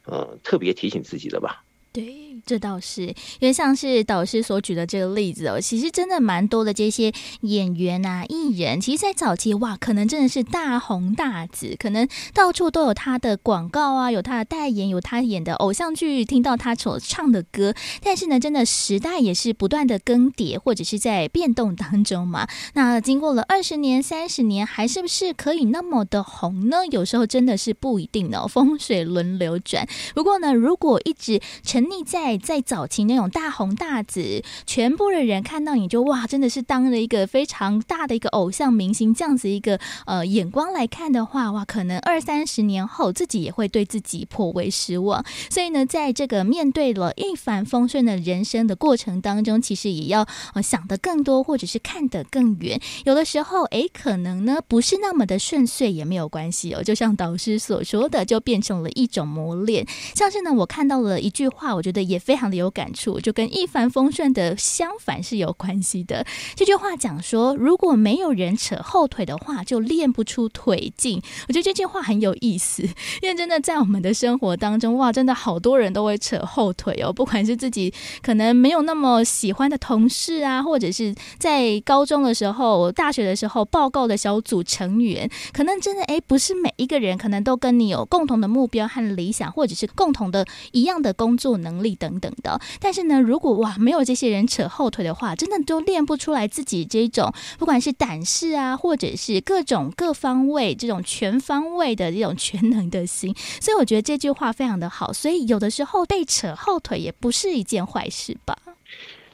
[0.05, 1.63] 呃特别提醒自己的吧。
[1.91, 2.22] 对。
[2.45, 3.03] 这倒是，
[3.39, 17.73] 因为像是导师所举的这个例子哦，其实真的蛮多的这些演员啊、艺人，其实，在早期哇，可能真的是大红大紫，可能到处都有他的广告啊，有他的代言，有他演的偶像剧，听到他所唱的歌。
[18.01, 22.47] 但是呢，真的时代也是不断的更迭，或者是在变动当中嘛。
[22.73, 26.85] 那经过了二十年、三十年，还是不是可以那么的红呢？
[26.91, 29.87] 有时候真的是不一定哦，风水轮流转。
[30.13, 45.23] 不过呢，如果一直沉溺在在早期那种大红大紫，全部的人看到你就哇，真的是当了一个非常大的一个偶像明星这样子一个呃眼光来看的话，哇，可能二三十年后自己也会对自己颇为失望。
[45.49, 52.81] 所以呢，在这个面对了一帆风顺的人生的过程当中，其实也要呃想得更多，或者是看得更远。
[53.05, 56.81] 有的时候，哎，可能呢不是那么的顺遂也没有关系哦。
[56.81, 59.85] 就像导师所说的，就变成了一种磨练。
[60.15, 62.22] 像是呢，我看到了一句话，我觉得也。
[62.23, 66.25] 非常的有感触，就跟一帆风顺的相反是有关系的。
[66.55, 71.21] 这句话讲说，如果没有人扯后腿的话，就练不出腿劲。
[71.47, 72.83] 我觉得这句话很有意思，
[73.21, 77.11] 因为真的在我们的生活当中，哇，真的好多人都会扯后腿哦。
[77.11, 92.12] 不管是自己可能没有那么喜欢的同事啊，或者是在高中的时候、大学的时候报告的小组成员，可能真的诶，不是每一个人可能都跟你有共同的目标和理想，或者是共同的一样的工作能力等。
[92.19, 103.33] 等等的，但是呢，如果哇没有这些人扯后腿的话，真的都练不出来自己这种不管是胆识啊，或者是各种各方位这种全方位的这种全能的心。
[103.59, 105.11] 所以我觉得这句话非常的好。
[105.11, 108.57] 所以有的时候被扯后腿也不是一件坏事吧。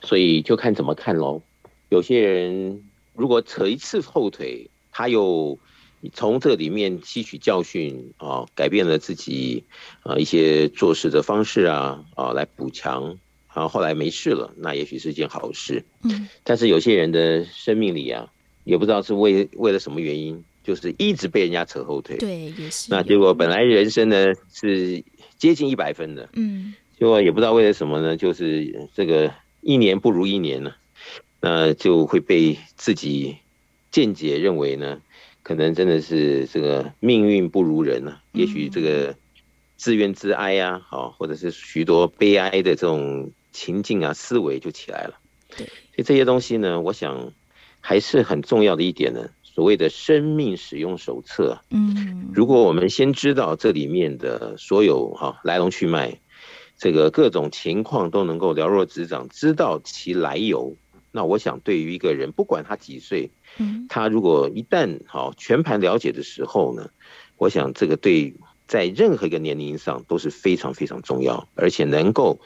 [0.01, 1.41] 所以就看怎么看喽。
[1.89, 5.57] 有些人如果扯一次后腿，他又。
[6.01, 9.65] 你从这里面吸取教训啊，改变了自己
[10.03, 13.17] 啊一些做事的方式啊啊，来补强，
[13.53, 15.83] 然后后来没事了，那也许是件好事。
[16.03, 18.31] 嗯，但是有些人的生命里啊，
[18.63, 22.15] 也不知道是为为了什么原因，就是一直被人家扯后腿。
[22.15, 22.87] 对，也是。
[22.89, 25.03] 那结果本来人生呢是
[25.37, 30.73] 接近一百分的，嗯，结果也不知道为了什么呢，就是这个一年不如一年呢，
[31.41, 33.35] 那就会被自己
[33.91, 35.01] 见解认为呢。
[35.49, 39.15] 可能真的是这个命运不如人啊，也许这个
[39.77, 45.15] 自怨自哀呀，好，或者是许多悲哀的这种情境啊，思维就起来了。
[45.57, 47.33] 对，所以这些东西呢，我想
[47.81, 49.31] 还是很重要的一点呢。
[49.41, 56.19] 所谓的生命使用手册，嗯，如果我们先知道这里面的所有哈来龙去脉，
[56.77, 60.77] 这个各种情况都能够了若指掌，知道其来由，
[61.11, 63.31] 那我想对于一个人，不管他几岁。
[63.89, 66.91] 他如果一旦好全盘了解的时候呢，
[67.37, 68.35] 我想这个对
[68.67, 72.39] 在任何一个年龄上都是非常非常重要，而且能够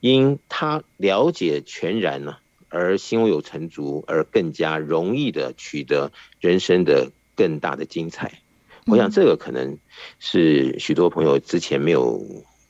[0.00, 2.36] 因他了解全然呢，
[2.68, 8.42] 而胸有成竹，而更加容易的取得人生的更大的精彩。
[8.86, 9.78] 我想这个可能
[10.18, 12.20] 是许多朋友之前没有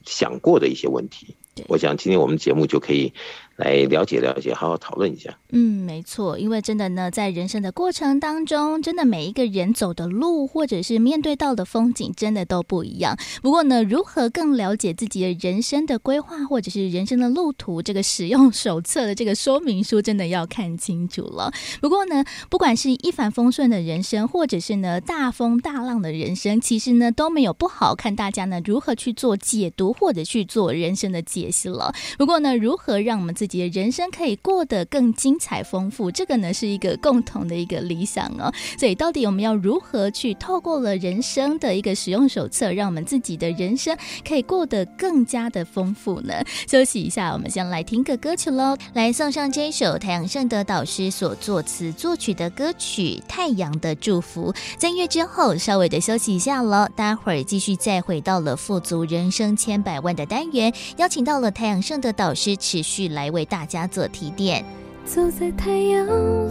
[0.04, 1.34] 想过的一些问题。
[1.66, 3.12] 我想今天我们节目就可以
[3.58, 5.36] 来了解了解，好好讨论一下。
[5.50, 13.18] 嗯，没错，因为真的呢，在人生的过程当中，真的每一个人走的路，或者是面对到的风景，真的都不一样。
[13.42, 21.52] 不过呢，如何更了解自己的人生的规划，或者是人生的路途，这个使用手册的这个说明书，真的要看清楚了。
[21.80, 31.92] 不过呢，不管是一帆风顺的人生，或者是呢大风大浪的人生，其实呢都没有不好，看大家呢如何去做解读，或者去做人生的解析了。
[32.16, 38.52] 不过呢，如何让我们自己的人生可以过得更精彩丰富，这个呢是一个共同的一个理想哦。
[38.78, 43.96] 所以，到底我们要如何去透过了人生的一个使用手册，让我们自己的人生
[44.26, 46.34] 可以过得更加的丰富呢？
[46.68, 54.52] 休息一下，我们先来听个歌曲喽，来送上这一首太阳盛德导师所作词作曲的歌曲《太阳的祝福》。
[54.76, 64.64] 在月之后，稍微的休息一下喽，待会儿继续再回到了富足人生千百万的单元，邀请到了太阳盛德导师持续来为为大家做提点。
[65.04, 66.04] 走在太阳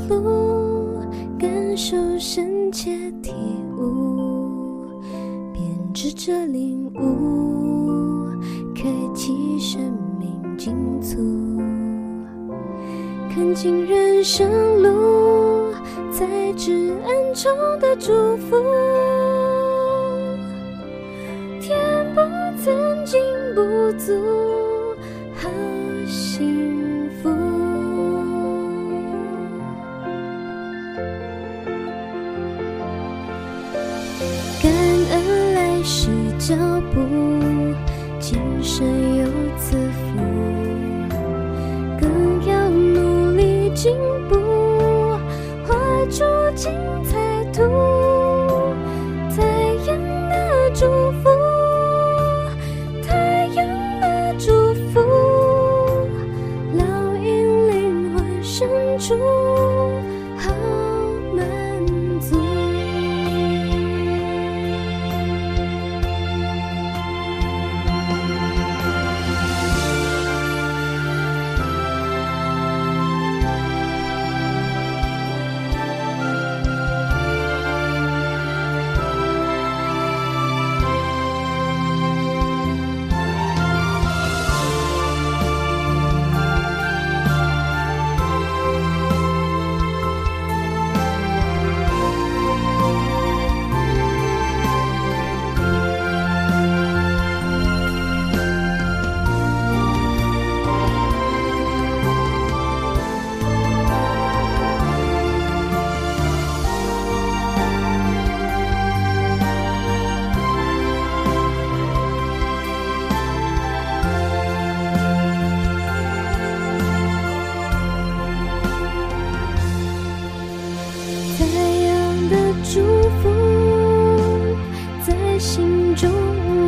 [0.07, 1.01] 路，
[1.37, 3.33] 感受深切体
[3.77, 5.01] 悟，
[5.53, 8.29] 编织着领悟，
[8.73, 8.83] 开
[9.13, 9.81] 启生
[10.17, 11.17] 命进足，
[13.29, 14.49] 看尽人生
[14.81, 15.73] 路，
[16.09, 18.55] 在至暗中的祝福，
[21.59, 21.77] 填
[22.15, 22.21] 补
[22.63, 22.73] 曾
[23.05, 23.21] 经
[23.53, 23.61] 不
[23.99, 24.13] 足，
[36.47, 36.55] 脚
[36.93, 37.36] 步，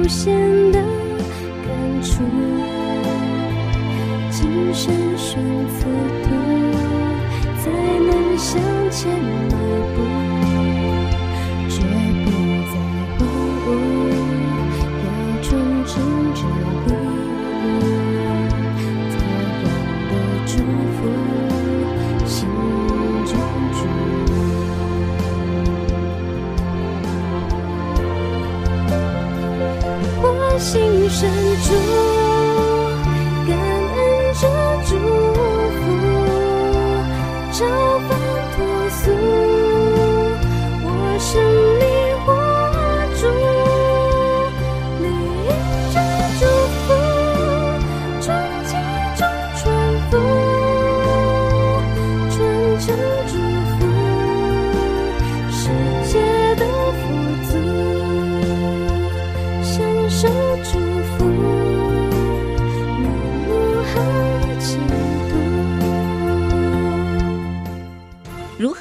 [0.10, 0.34] 无限
[0.72, 2.24] 的感触，
[4.32, 5.86] 今生选择
[6.24, 6.32] 痛，
[7.60, 9.08] 才能向前
[9.52, 9.54] 迈
[9.94, 10.39] 步。
[31.62, 31.99] 祝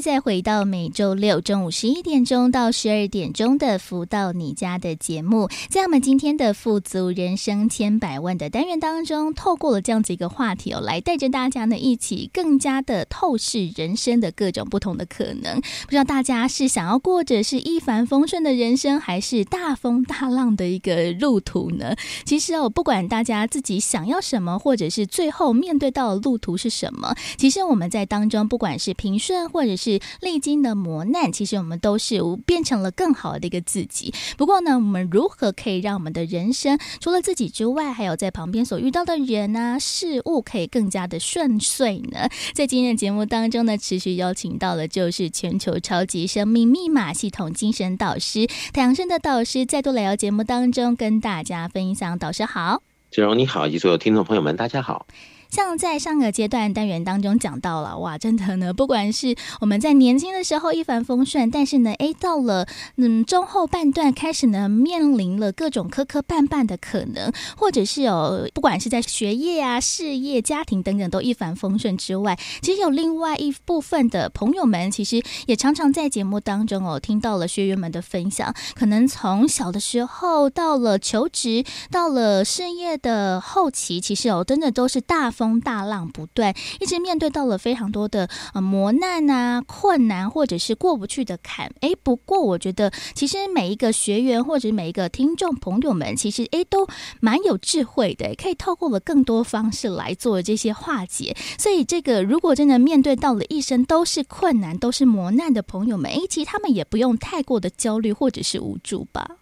[0.00, 15.60] 再回到每周六中午十一点钟到十二点钟的福到你家的节目，在我们今天的富足人生千百万的单元当中，透过了这样子一个话题哦，来带着大家呢一起更加的透视人生的各种不同的可能。
[15.60, 21.94] 不知道大家是想要过着是一帆风顺的人生，还是大风大浪的一个路途呢？
[22.24, 29.89] 其实哦，不管大家自己想要什么，或者是最后面对到的路途是什么，其实我们在当中不管是平顺，或者是
[30.20, 34.12] 历经的磨难，其实我们都是变成了更好的一个自己。
[34.36, 42.28] 不过呢，我们如何可以让我们的人生除了自己之外，还有在旁边所遇到的人啊、事物，可以更加的顺遂呢？
[42.52, 52.18] 在今天的节目当中呢，持续邀请到了就是全球超级生命密码系统精神导师太阳盛德导师，再度来到节目当中跟大家分享。
[52.18, 55.06] 导师好，子荣你好，以及所有听众朋友们，大家好。
[55.50, 91.72] 像在上个阶段单元当中讲到了，哇，真的呢，不管是我们在年轻的时候一帆风顺，但是呢，诶，到了嗯中后半段开始呢，面临了各种磕磕绊绊的可能，或者是有不管是在学业啊、事业、家庭等等都一帆风顺之外，其实有另外一部分的朋友们，其实也常常在节目当中哦听到了学员们的分享，可能从小的时候到了求职，到了事业的后期，其实哦真的都是大风大浪不断，一直面对到了非常多的呃磨难啊、困难，或者是过不去的坎。
[91.80, 96.86] 诶，不过我觉得，其实每一个学员或者每一个听众朋友们，其实诶都
[97.20, 101.34] 蛮有智慧的，可以透过了更多方式来做这些化解。
[101.58, 109.38] 所以，这个如果真的面对到了一生都是困难、都是磨难的朋友们，诶，其实他们也不用太过的焦虑或者是无助吧。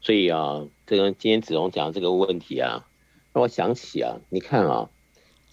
[0.00, 2.86] 所以啊，这个今天子龙讲这个问题啊，
[3.34, 4.88] 让我想起啊，你看啊。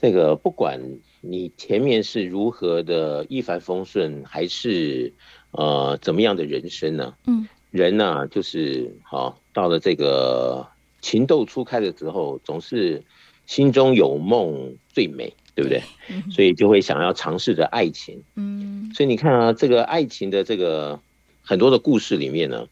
[0.02, 0.82] 这个不管
[1.22, 5.14] 你前面是如何的一帆风顺，还是
[5.52, 7.14] 呃怎么样的人生呢？
[7.28, 10.66] 嗯，人呢、啊、就是好、哦、到了这个
[11.02, 13.04] 情窦初开的时候，总是
[13.46, 15.84] 心中有梦最美，对不对？
[16.10, 18.24] 嗯、所以就会想要尝试着爱情。
[18.34, 21.00] 嗯，所以你看啊，这个爱情的这个
[21.44, 22.68] 很多的故事里面呢，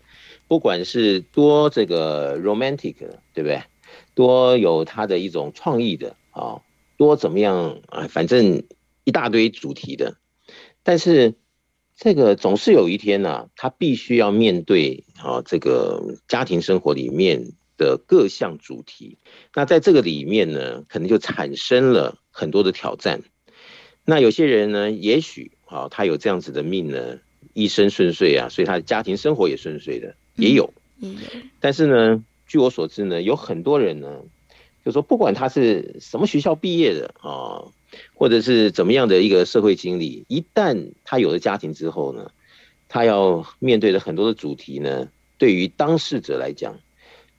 [0.47, 2.95] 不管是多这个 romantic，
[3.35, 3.61] 对不对？
[4.15, 6.41] 多有它的一种创意的啊。
[6.41, 6.61] 哦
[6.99, 8.09] 多怎么样啊？
[8.09, 8.63] 反正
[9.05, 10.17] 一大堆主题的，
[10.83, 11.35] 但是
[11.95, 19.17] 这个总是有一天呢、啊，他必须要面对啊，这个家庭生活里面的各项主题。
[19.55, 23.21] 那在这个里面呢，可能就产生了很多的挑战。
[24.03, 27.19] 那有些人呢，也许啊，他有这样子的命呢，
[27.53, 30.73] 一生顺遂啊，所以他的家庭生活也顺遂的，也有。
[30.99, 31.15] 嗯，
[31.61, 34.19] 但是呢，据我所知呢，有很多人呢。
[34.85, 37.61] 就说不管他是什么学校毕业的啊，
[38.13, 42.31] 或者是怎么样的一个社会经历，一旦他有了家庭之后呢，
[42.87, 46.79] 他要面对的很多的主题呢，对于当事者来讲，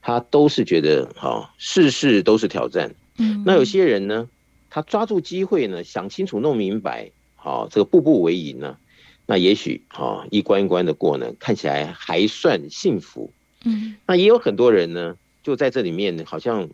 [0.01, 2.93] 他都是觉得啊，事事都是挑战。
[3.17, 4.29] 嗯，那有些人呢，
[4.69, 8.77] 他抓住机会呢，想清楚弄明白，好，这个步步为营呢，
[9.25, 13.33] 那也许啊，一关一关的过呢，看起来还算幸福。
[13.65, 16.69] 嗯，那也有很多人呢，就在这里面好像。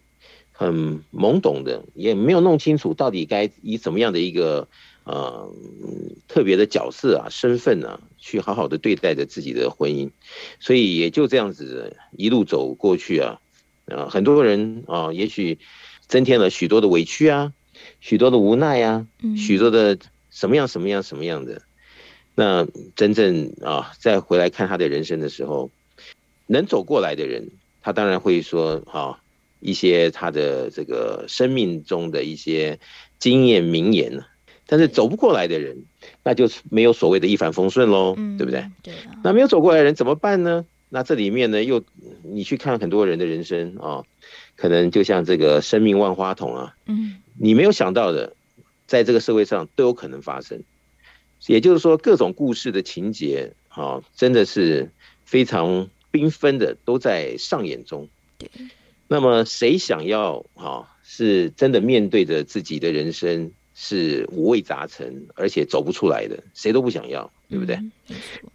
[0.59, 4.67] 很懵懂的，也没有弄清楚到底该以怎么样的一个
[5.03, 5.53] 呃
[6.27, 10.09] 特别的角色啊、身份啊，去好好的对待着自己的婚姻，
[10.59, 13.39] 所以也就这样子一路走过去啊，
[13.85, 15.59] 呃，很多人啊，也许
[16.07, 17.53] 增添了许多的委屈啊，
[18.01, 19.05] 许多的无奈啊，
[19.37, 19.99] 许多的
[20.31, 21.61] 什么样什么样什么样的，
[22.33, 25.69] 那真正啊再回来看他的人生的时候，
[26.47, 27.51] 能走过来的人，
[27.83, 29.21] 他当然会说啊。
[29.59, 32.79] 一些他的这个生命中的一些
[33.19, 34.23] 经验名言呢，
[34.65, 35.83] 但是走不过来的人，
[36.23, 38.65] 那就没有所谓的一帆风顺喽，嗯、对不对？
[38.83, 39.15] 对、啊。
[39.23, 40.65] 那没有走过来的人怎么办呢？
[40.89, 41.83] 那这里面呢，又
[42.23, 44.05] 你去看很多人的人生啊、哦，
[44.55, 48.35] 可能就像这个生命万花筒啊，嗯，你没有想到的，
[48.85, 50.61] 在这个社会上都有可能发生。
[51.47, 54.89] 也就是说，各种故事的情节啊、哦，真的是
[55.25, 58.07] 非常缤纷的，都在上演中。
[58.37, 58.49] 对。
[59.07, 67.79] 那么谁想要哈，是真的面对着自己的人生是五味杂陈，而且走不出来的，谁都不想要，对不对？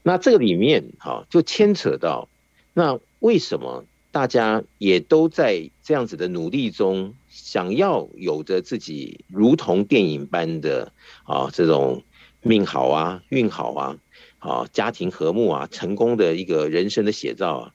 [0.02, 2.28] 那这个里面哈，就牵扯到，
[2.74, 10.92] 那为什么大家也都在这样子的努力中，想要有着自己如同电影般的
[11.24, 12.02] 啊这种
[12.42, 13.96] 命好啊、运好啊、
[14.38, 17.74] 啊家庭和睦啊、成功的一个人生的写照啊？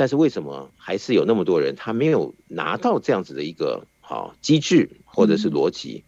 [0.00, 6.04] 但是为什么还是有那么多人他没有拿到这样子的一个好机制或者是逻辑，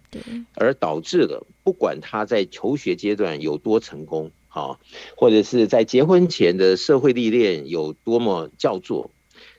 [0.54, 4.80] 而导致了不管他在求学阶段有多成功好，
[5.14, 9.10] 或者是在结婚前的社会历练有多么叫做，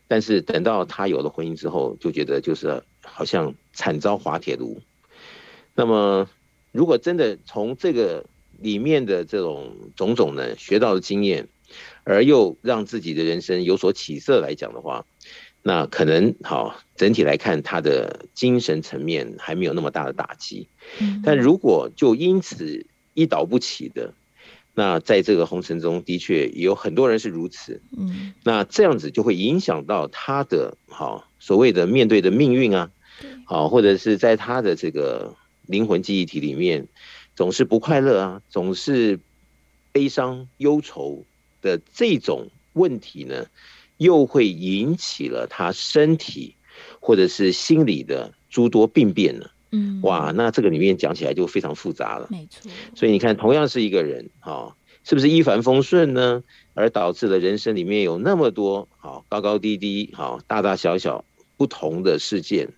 [0.07, 4.81] 但是等到他有了婚姻之后，就觉得就是好像惨遭滑铁卢。
[5.75, 6.27] 那么，
[6.71, 8.25] 如果真的从这个
[8.59, 11.47] 里面的这种种种呢，学到的经验，
[12.03, 15.05] 而又让自己的人生有所起色来讲的话，
[15.61, 20.67] 那可能好，整体来看，他的精神层面还没有那么大的打击。
[21.23, 24.13] 但如果就因此一倒不起的，
[24.75, 27.79] 那在这个红尘中的确也有很多人是如此。
[27.97, 32.91] 嗯，那这样子就会影响到他的好所谓的面对的命运啊，
[33.45, 35.35] 好，或者是在他的这个
[35.67, 36.87] 灵魂记忆体里面，
[37.35, 39.19] 总是不快乐啊，总是
[39.91, 41.23] 悲伤忧愁
[41.63, 43.47] 的这种问题呢。
[43.97, 46.55] 又会引起了他身体
[46.99, 49.45] 或者是心理的诸多病变呢？
[49.71, 52.27] 嗯，哇，那这个里面讲起来就非常复杂了。
[52.29, 56.43] 没错，所以你看，同样是一个人，哈，是不是一帆风顺呢？
[56.73, 61.23] 而导致了人生里面有那么多好高高低低，好大大小小
[61.55, 62.73] 不同的事件，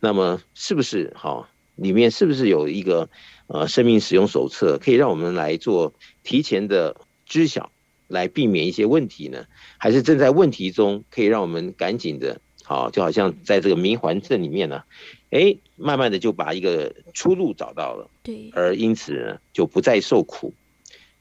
[0.00, 3.08] 那么是不是好里面是不是有一个
[3.46, 7.70] 呃生命使用手册，可以让我们来做提前的知晓？
[8.10, 9.46] 来避免一些问题呢？
[9.78, 14.82] 还是正在问题中，可以让我们赶紧的，好，就好像在这个迷环阵里面呢，
[15.30, 20.52] 哎，慢慢的就把一个出路找到了，对，而因此呢，就不再受苦。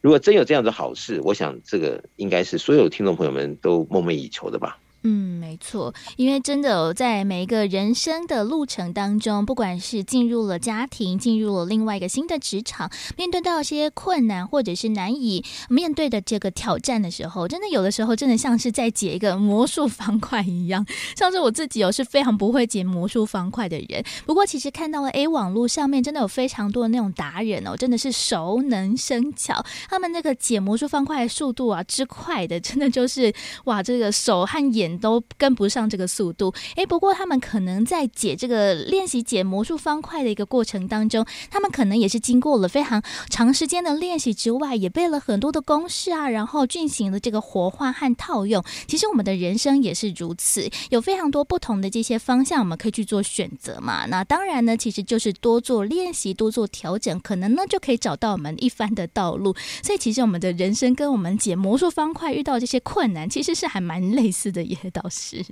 [0.01, 4.79] 如果真有这样的好事，我想这个应该是所有听众朋友们都梦寐以求的吧。
[5.03, 20.85] 嗯，没错，因为真的在每一个人生的路程当中，不管是进入了家庭，进入了另外一个新的职场，面对到一些困难或者是难以面对的这个挑战的时候，真的有的时候真的像是在解一个魔术方块一样。
[21.15, 24.03] 像是我自己哦，是非常不会解魔术方块的人。
[24.25, 33.33] 不过其实看到了，A，网络上面真的有非常多的那种达人哦，真的是熟能生巧，他们那个解魔术方块的速度啊之快的，真的就是
[33.63, 34.88] 哇，这个手和眼。
[34.97, 48.63] 都跟不上这个速度，诶，不过他们可能在解这个练习解魔术方块的一个过程当中，他们可能也是经过了非常长时间的练习之外，也背了很多的公式啊，然后进行了这个活化和套用。
[48.87, 54.05] 其实我们的人生也是如此，有非常多不同的这些方向，我们可以去做选择嘛。
[54.07, 59.55] 那当然呢，其实就是多做练习，多做调整，可能呢就可以找到我们一番的道路。
[59.83, 64.77] 所以其实我们的人生跟我们解魔术方块遇到这些困难，其实是还蛮类似的耶。
[64.91, 65.43] 倒是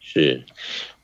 [0.00, 0.42] 是，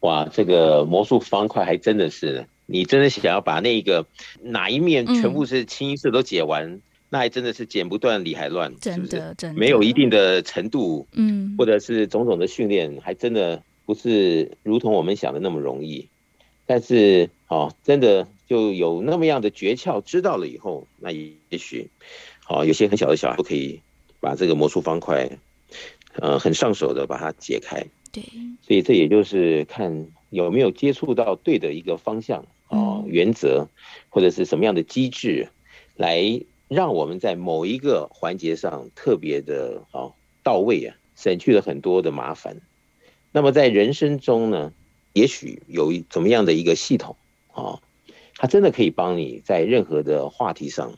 [0.01, 4.07] 哇，这个魔术方块还真的是，你真的想要把那个
[4.41, 16.09] 哪一面全部是清一色都解完，嗯、那还真的是剪不断理还乱，真的是是真的没有一定的程度，嗯，或者是种种的训练，还真的不是如同我们想的那么容易。
[16.67, 21.91] 但是，哦，真的就有那么样的诀窍，知道了以后，那也许，
[22.49, 23.83] 哦，有些很小的小孩都可以
[24.19, 25.29] 把这个魔术方块。
[26.21, 28.23] 呃，很上手的把它解开，对，
[28.63, 33.67] 所以这也就是看有没有接触到对的一个方向啊、呃、原则，
[34.11, 35.49] 或者是什么样的机制，
[35.97, 42.61] 来让我们在某一个环节上特别的啊、呃、到位啊，省去了很多的麻烦。
[43.33, 44.73] 那么在人生中呢，
[45.15, 47.17] 也许有一怎么样的一个系统
[47.51, 47.81] 啊、呃，
[48.37, 50.95] 它真的可以帮你在任何的话题上、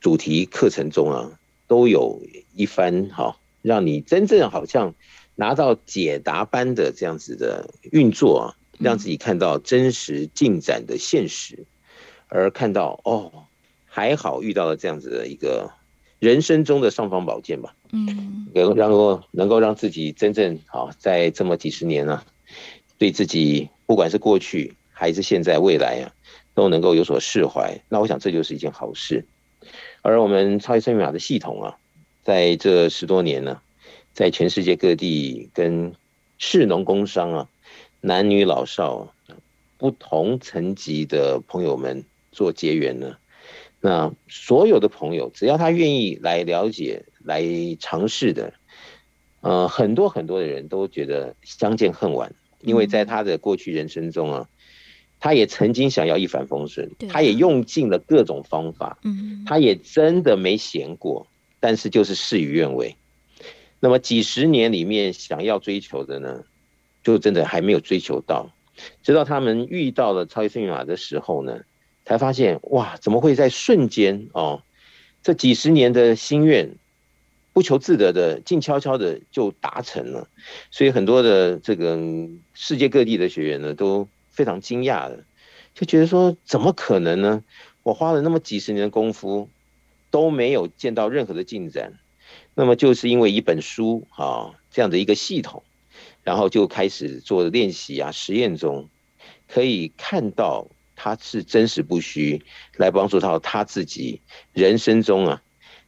[0.00, 2.22] 主题课程中啊，都有
[2.54, 3.26] 一番好。
[3.26, 4.94] 呃让你真正好像
[5.34, 11.64] 拿到解答般的这样子的运作啊，让自己看到真实进展的现实，
[12.28, 13.46] 而看到哦，
[13.84, 15.68] 还好遇到了这样子的一个
[16.20, 17.74] 人生中的尚方宝剑吧。
[17.90, 22.24] 嗯，能够能够让自己真正好在这么几十年啊，
[22.98, 26.14] 对自己不管是过去还是现在未来啊，
[26.54, 27.76] 都能够有所释怀。
[27.88, 29.26] 那我想这就是一件好事。
[30.02, 31.76] 而我们超级生命密码的系统啊。
[32.26, 33.60] 在这十多年呢，
[34.12, 35.94] 在全世界各地跟
[36.38, 37.48] 士农工商啊，
[38.00, 39.14] 男女老少
[39.78, 43.16] 不同层级的朋友们做结缘呢。
[43.80, 47.44] 那所有的朋友，只要他愿意来了解、来
[47.78, 48.52] 尝试的，
[49.42, 54.48] 呃，很多很多的人都觉得相见恨晚，因为在他的过去人生中啊，
[55.20, 58.98] 他也曾经想要一帆风顺，他也用尽了各种方法，
[59.46, 61.28] 他也真的没闲过。
[61.58, 62.96] 但是就是事与愿违，
[63.80, 66.44] 那么几十年里面想要追求的呢，
[67.02, 68.50] 就真的还没有追求到。
[69.02, 71.60] 直到他们遇到了超级生命密码的时候呢，
[72.04, 74.62] 才发现哇，怎么会在瞬间哦，
[75.22, 76.74] 这几十年的心愿
[77.54, 80.28] 不求自得的，静悄悄的就达成了。
[80.70, 81.98] 所以很多的这个
[82.52, 85.24] 世界各地的学员呢，都非常惊讶的，
[85.74, 87.42] 就觉得说怎么可能呢？
[87.82, 89.48] 我花了那么几十年的功夫。
[90.10, 91.94] 都没有见到任何的进展。
[92.54, 95.62] 那么就是因为一本书啊这样的一个系统，
[96.22, 98.88] 然后就开始做练习啊实验中，
[99.46, 102.42] 可以看到他是真实不虚，
[102.76, 104.20] 来帮助到他自己
[104.52, 105.42] 人生中啊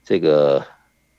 [0.04, 0.66] 这个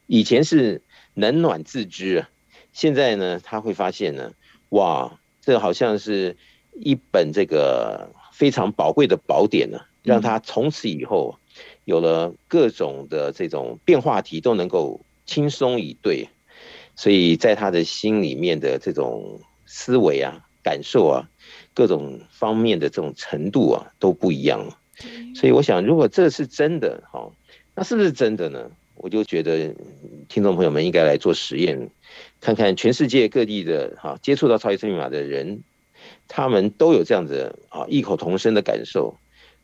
[0.08, 0.82] 以前是
[1.14, 2.30] 冷暖自知啊，
[2.72, 4.34] 现在呢他会发现呢，
[4.70, 6.38] 哇，这好像是
[6.74, 11.38] 一本这个非常宝贵的宝典呢，让他从此以后
[11.90, 15.02] 有了各种的这种变化题都能够。
[15.30, 16.28] 轻松以对，
[16.96, 21.30] 所以在他的心里面的这种思维啊、感受啊、
[21.76, 24.76] 各种方面的这种程度啊都不一样了。
[25.36, 27.30] 所以我想，如果这是真的，哈，
[27.76, 28.72] 那是不是真的呢？
[28.96, 29.76] 我就觉得
[30.30, 31.92] 听众朋友们应该来做实验，
[32.42, 35.62] 看看全世界各地的哈接触到超级生命密码的人，
[36.28, 39.16] 他们都有这样子啊异口同声的感受。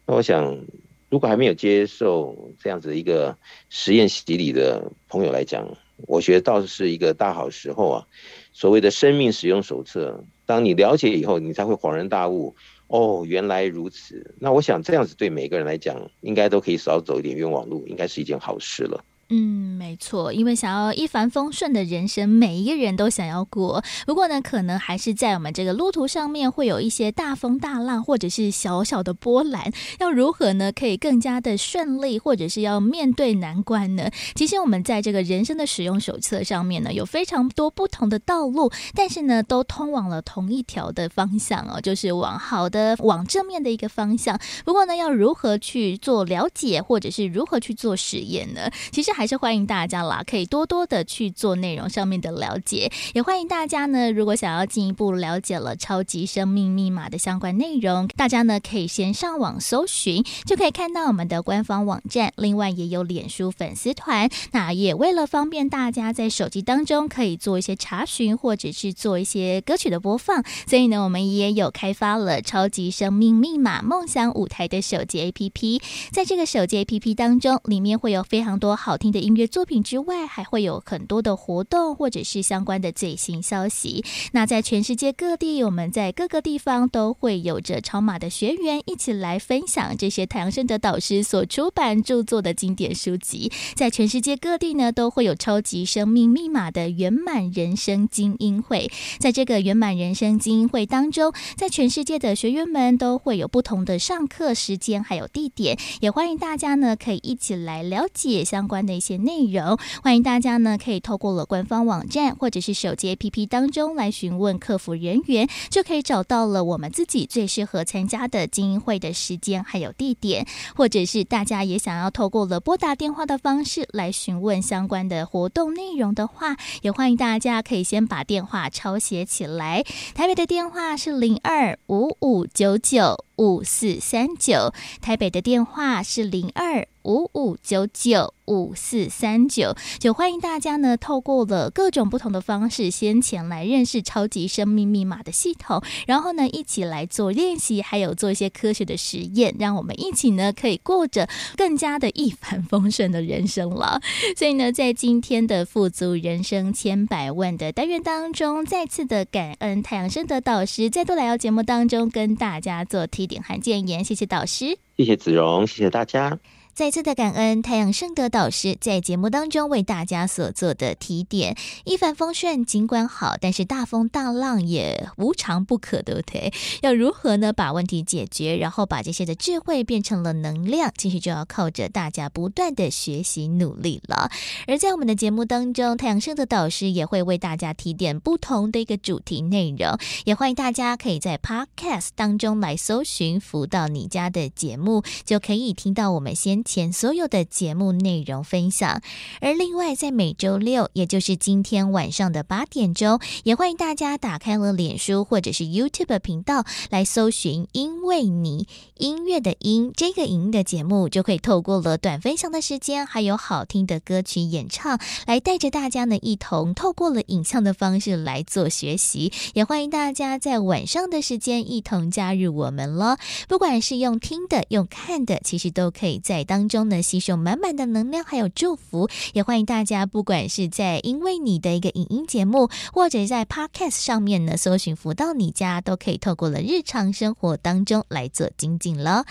[0.06, 0.64] 那我想。
[1.10, 3.38] 如果还没有接受这样子一个
[3.70, 5.68] 实验洗礼的朋友来讲，
[6.08, 8.08] 我觉得倒是一个大好时候啊。
[8.52, 12.56] 所谓的生命使用手册，当你了解以后，你才会恍然大悟，
[12.88, 14.36] 哦，原来如此。
[14.40, 19.04] 那我想这样子对每个人来讲，应该都可以少走一点冤枉路，应该是一件好事了。
[19.38, 23.84] 嗯，没错，因为想要一帆风顺的人生，每一个人都想要过。
[24.06, 29.74] 不过呢，可能还是在我们这个路途上面会有一些大风大浪，或者是小小的波澜。
[30.00, 30.72] 要如何呢？
[30.72, 34.10] 可以更加的顺利，或者是要面对难关呢？
[34.36, 44.40] 其实我们在这个人生的使用手册上面呢，有非常多不同的道路，但是呢，都通往了同一条的方向哦，就是往好的、往正面的一个方向。
[44.64, 48.70] 不过呢，要如何去做了解，或者是如何去做实验呢？
[48.92, 49.16] 其实。
[49.16, 64.30] 还还是欢迎大家啦，可以多多的去做内容上面的了解，也欢迎大家呢，如果想要进一步了解了超级生命密码的相关内容，大家呢可以先上网搜寻，就可以看到我们的官方网站，另外也有脸书粉丝团。
[64.52, 79.00] 那也为了方便大家在手机当中可以做一些查询，或者是做一些歌曲的播放，所以呢，我们也有开发了超级生命密码梦想舞台的手机 APP，在这个手机 APP 当中，里面会有非常多好。
[79.12, 84.04] 的音乐作品之外，还会有很多的活动或者是相关的最新消息。
[84.32, 93.52] 那在全世界各地，我们在各个地方都会有着超马的学员一起来分享这些太阳盛德导师所出版著作的经典书籍。
[93.76, 98.92] 在全世界各地呢，都会有超级生命密码的圆满人生精英会。
[99.20, 108.95] 在这个圆满人生精英会当中，在全世界的学员们都会有不同的上课时间还有地点，也欢迎大家呢可以一起来了解相关的。
[108.96, 129.84] 一些内容，欢迎大家呢可以透过了官方网站或者是手机 APP 当中来询问客服人员，就可以找到了我们自己最适合参加的精英会的时间还有地点，或者是大家也想要透过了拨打电话的方式来询问相关的活动内容的话，也欢迎大家可以先把电话抄写起来。
[130.14, 154.02] 台北的电话是零二五五九九五四三九，台北的电话是零二五五九九五四三九，就欢迎大家呢，透过了各种不同的方式，先前来认识超级生命密码的系统，然后呢，一起来做练习，还有做一些科学的实验，让我们一起呢，可以过着更加的一帆风顺的人生了。
[154.36, 166.38] 所以呢，在今天的富足人生千百万的单元当中，再次的感恩太阳升德导师再度来到节目当中，跟大家做提点和建言，谢谢导师，谢谢子荣，谢谢大家。
[166.76, 171.56] 再次的感恩太阳盛德导师在节目当中为大家所做的提点，
[171.86, 176.52] 一帆风顺尽管好，但是大风大浪也无常不可，对不对？
[176.82, 177.54] 要如何呢？
[177.54, 184.30] 把问题解决，然后把这些的智慧变成了能量，其实就要靠着大家不断的学习努力了。
[184.68, 199.02] 而在我们的节目当中，太阳盛德导师也会为大家提点不同的一个主题内容，也欢迎大家可以在 Podcast 当中来搜寻“福到你家”的节目，就可以听到我们先前所有的节目内容分享，
[199.40, 219.32] 而另外在每周六，也就是今天晚上的八点钟，也欢迎大家打开了脸书或者是 YouTube 频道来搜寻“因为你音乐的音”这个音的节目，就可以透过了短分享的时间，还有好听的歌曲演唱，来带着大家呢一同透过了影像的方式来做学习。
[219.54, 226.55] 也欢迎大家在晚上的时间一同加入我们了，不管是用听的、用看的，其实都可以在当。
[226.56, 229.10] 当中呢，吸收满满的能量还有祝福。
[229.34, 239.26] 也欢迎大家，不管是在因为你的一个影音节目，或者在 Podcast 上面呢，搜寻“福到你家”，都可以透过了日常生活当中来做精进了。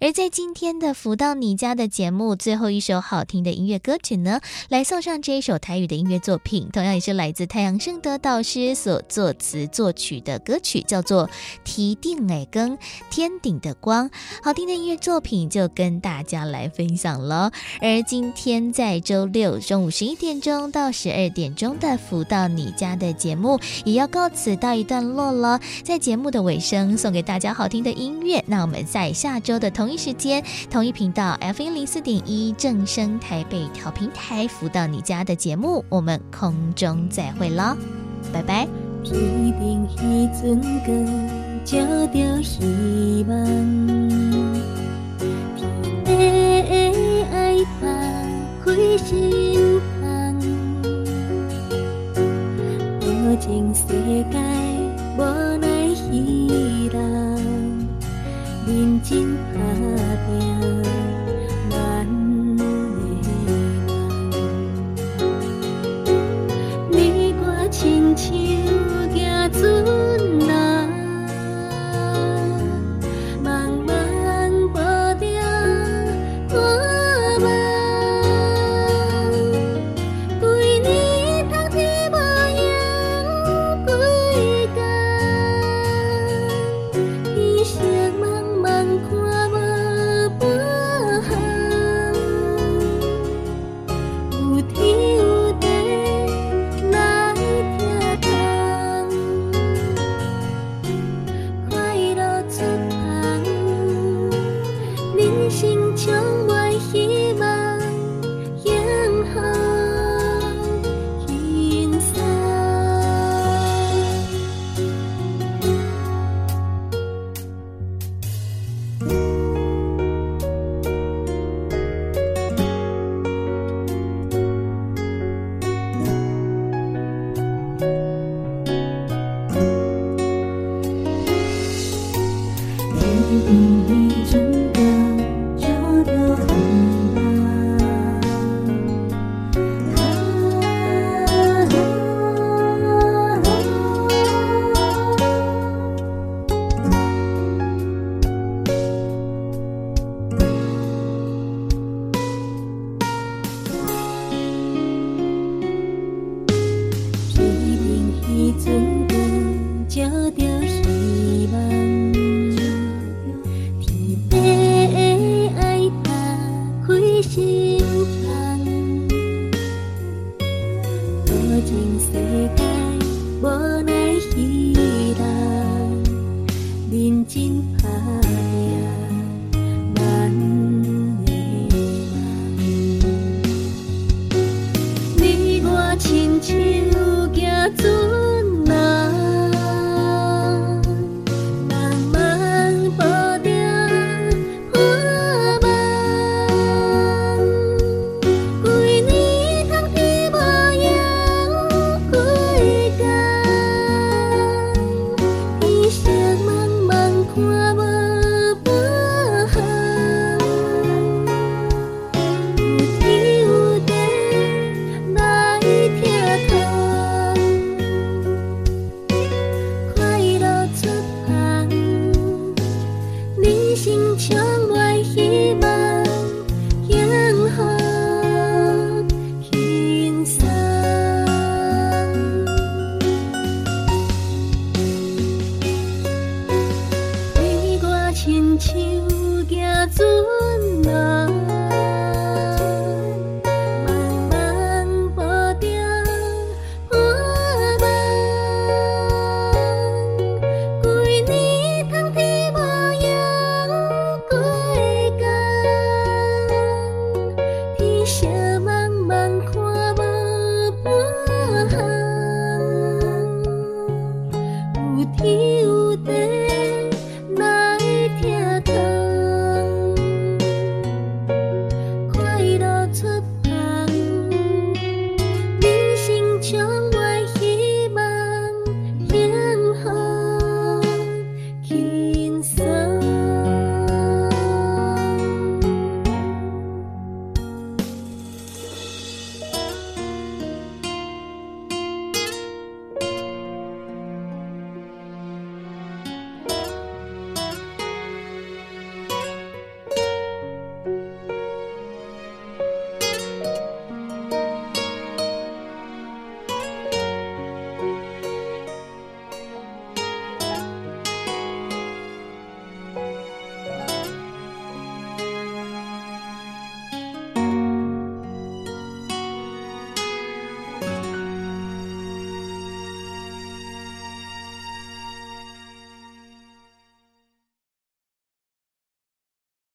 [0.00, 11.28] 而在今天的“福到你家”的节目最后一首好听的音乐歌曲呢，来送上这一首台语的音乐作品，同样也是来自太阳盛德导师所作词作曲的歌曲，叫做
[11.62, 12.76] 《天顶的光》，
[13.10, 14.10] 天顶的光。
[14.42, 17.50] 好听的音乐作品就跟大家来分享了。
[17.80, 25.60] 而今天在周六中午十一点钟到十二点钟的“福到你家”的节目也要告辞到一段落了。
[25.82, 28.42] 在节目的尾声，送给大家好听的音乐。
[28.46, 37.76] 那我们在下周的同一时间、同一频道 F 一零四点一正声台北调频台“福到你家”的节目，我们空中再会了，
[38.32, 38.68] 拜拜。
[46.04, 47.86] 天地爱打
[48.64, 48.66] 开
[48.98, 50.02] 心窗，
[53.00, 53.86] 无情世
[54.30, 54.38] 界
[55.16, 55.20] 无
[55.58, 55.66] 奈
[56.10, 56.98] 彼人，
[58.66, 59.58] 认真打
[60.26, 60.28] 拼。
[67.70, 68.32] 亲像
[69.08, 70.03] 行船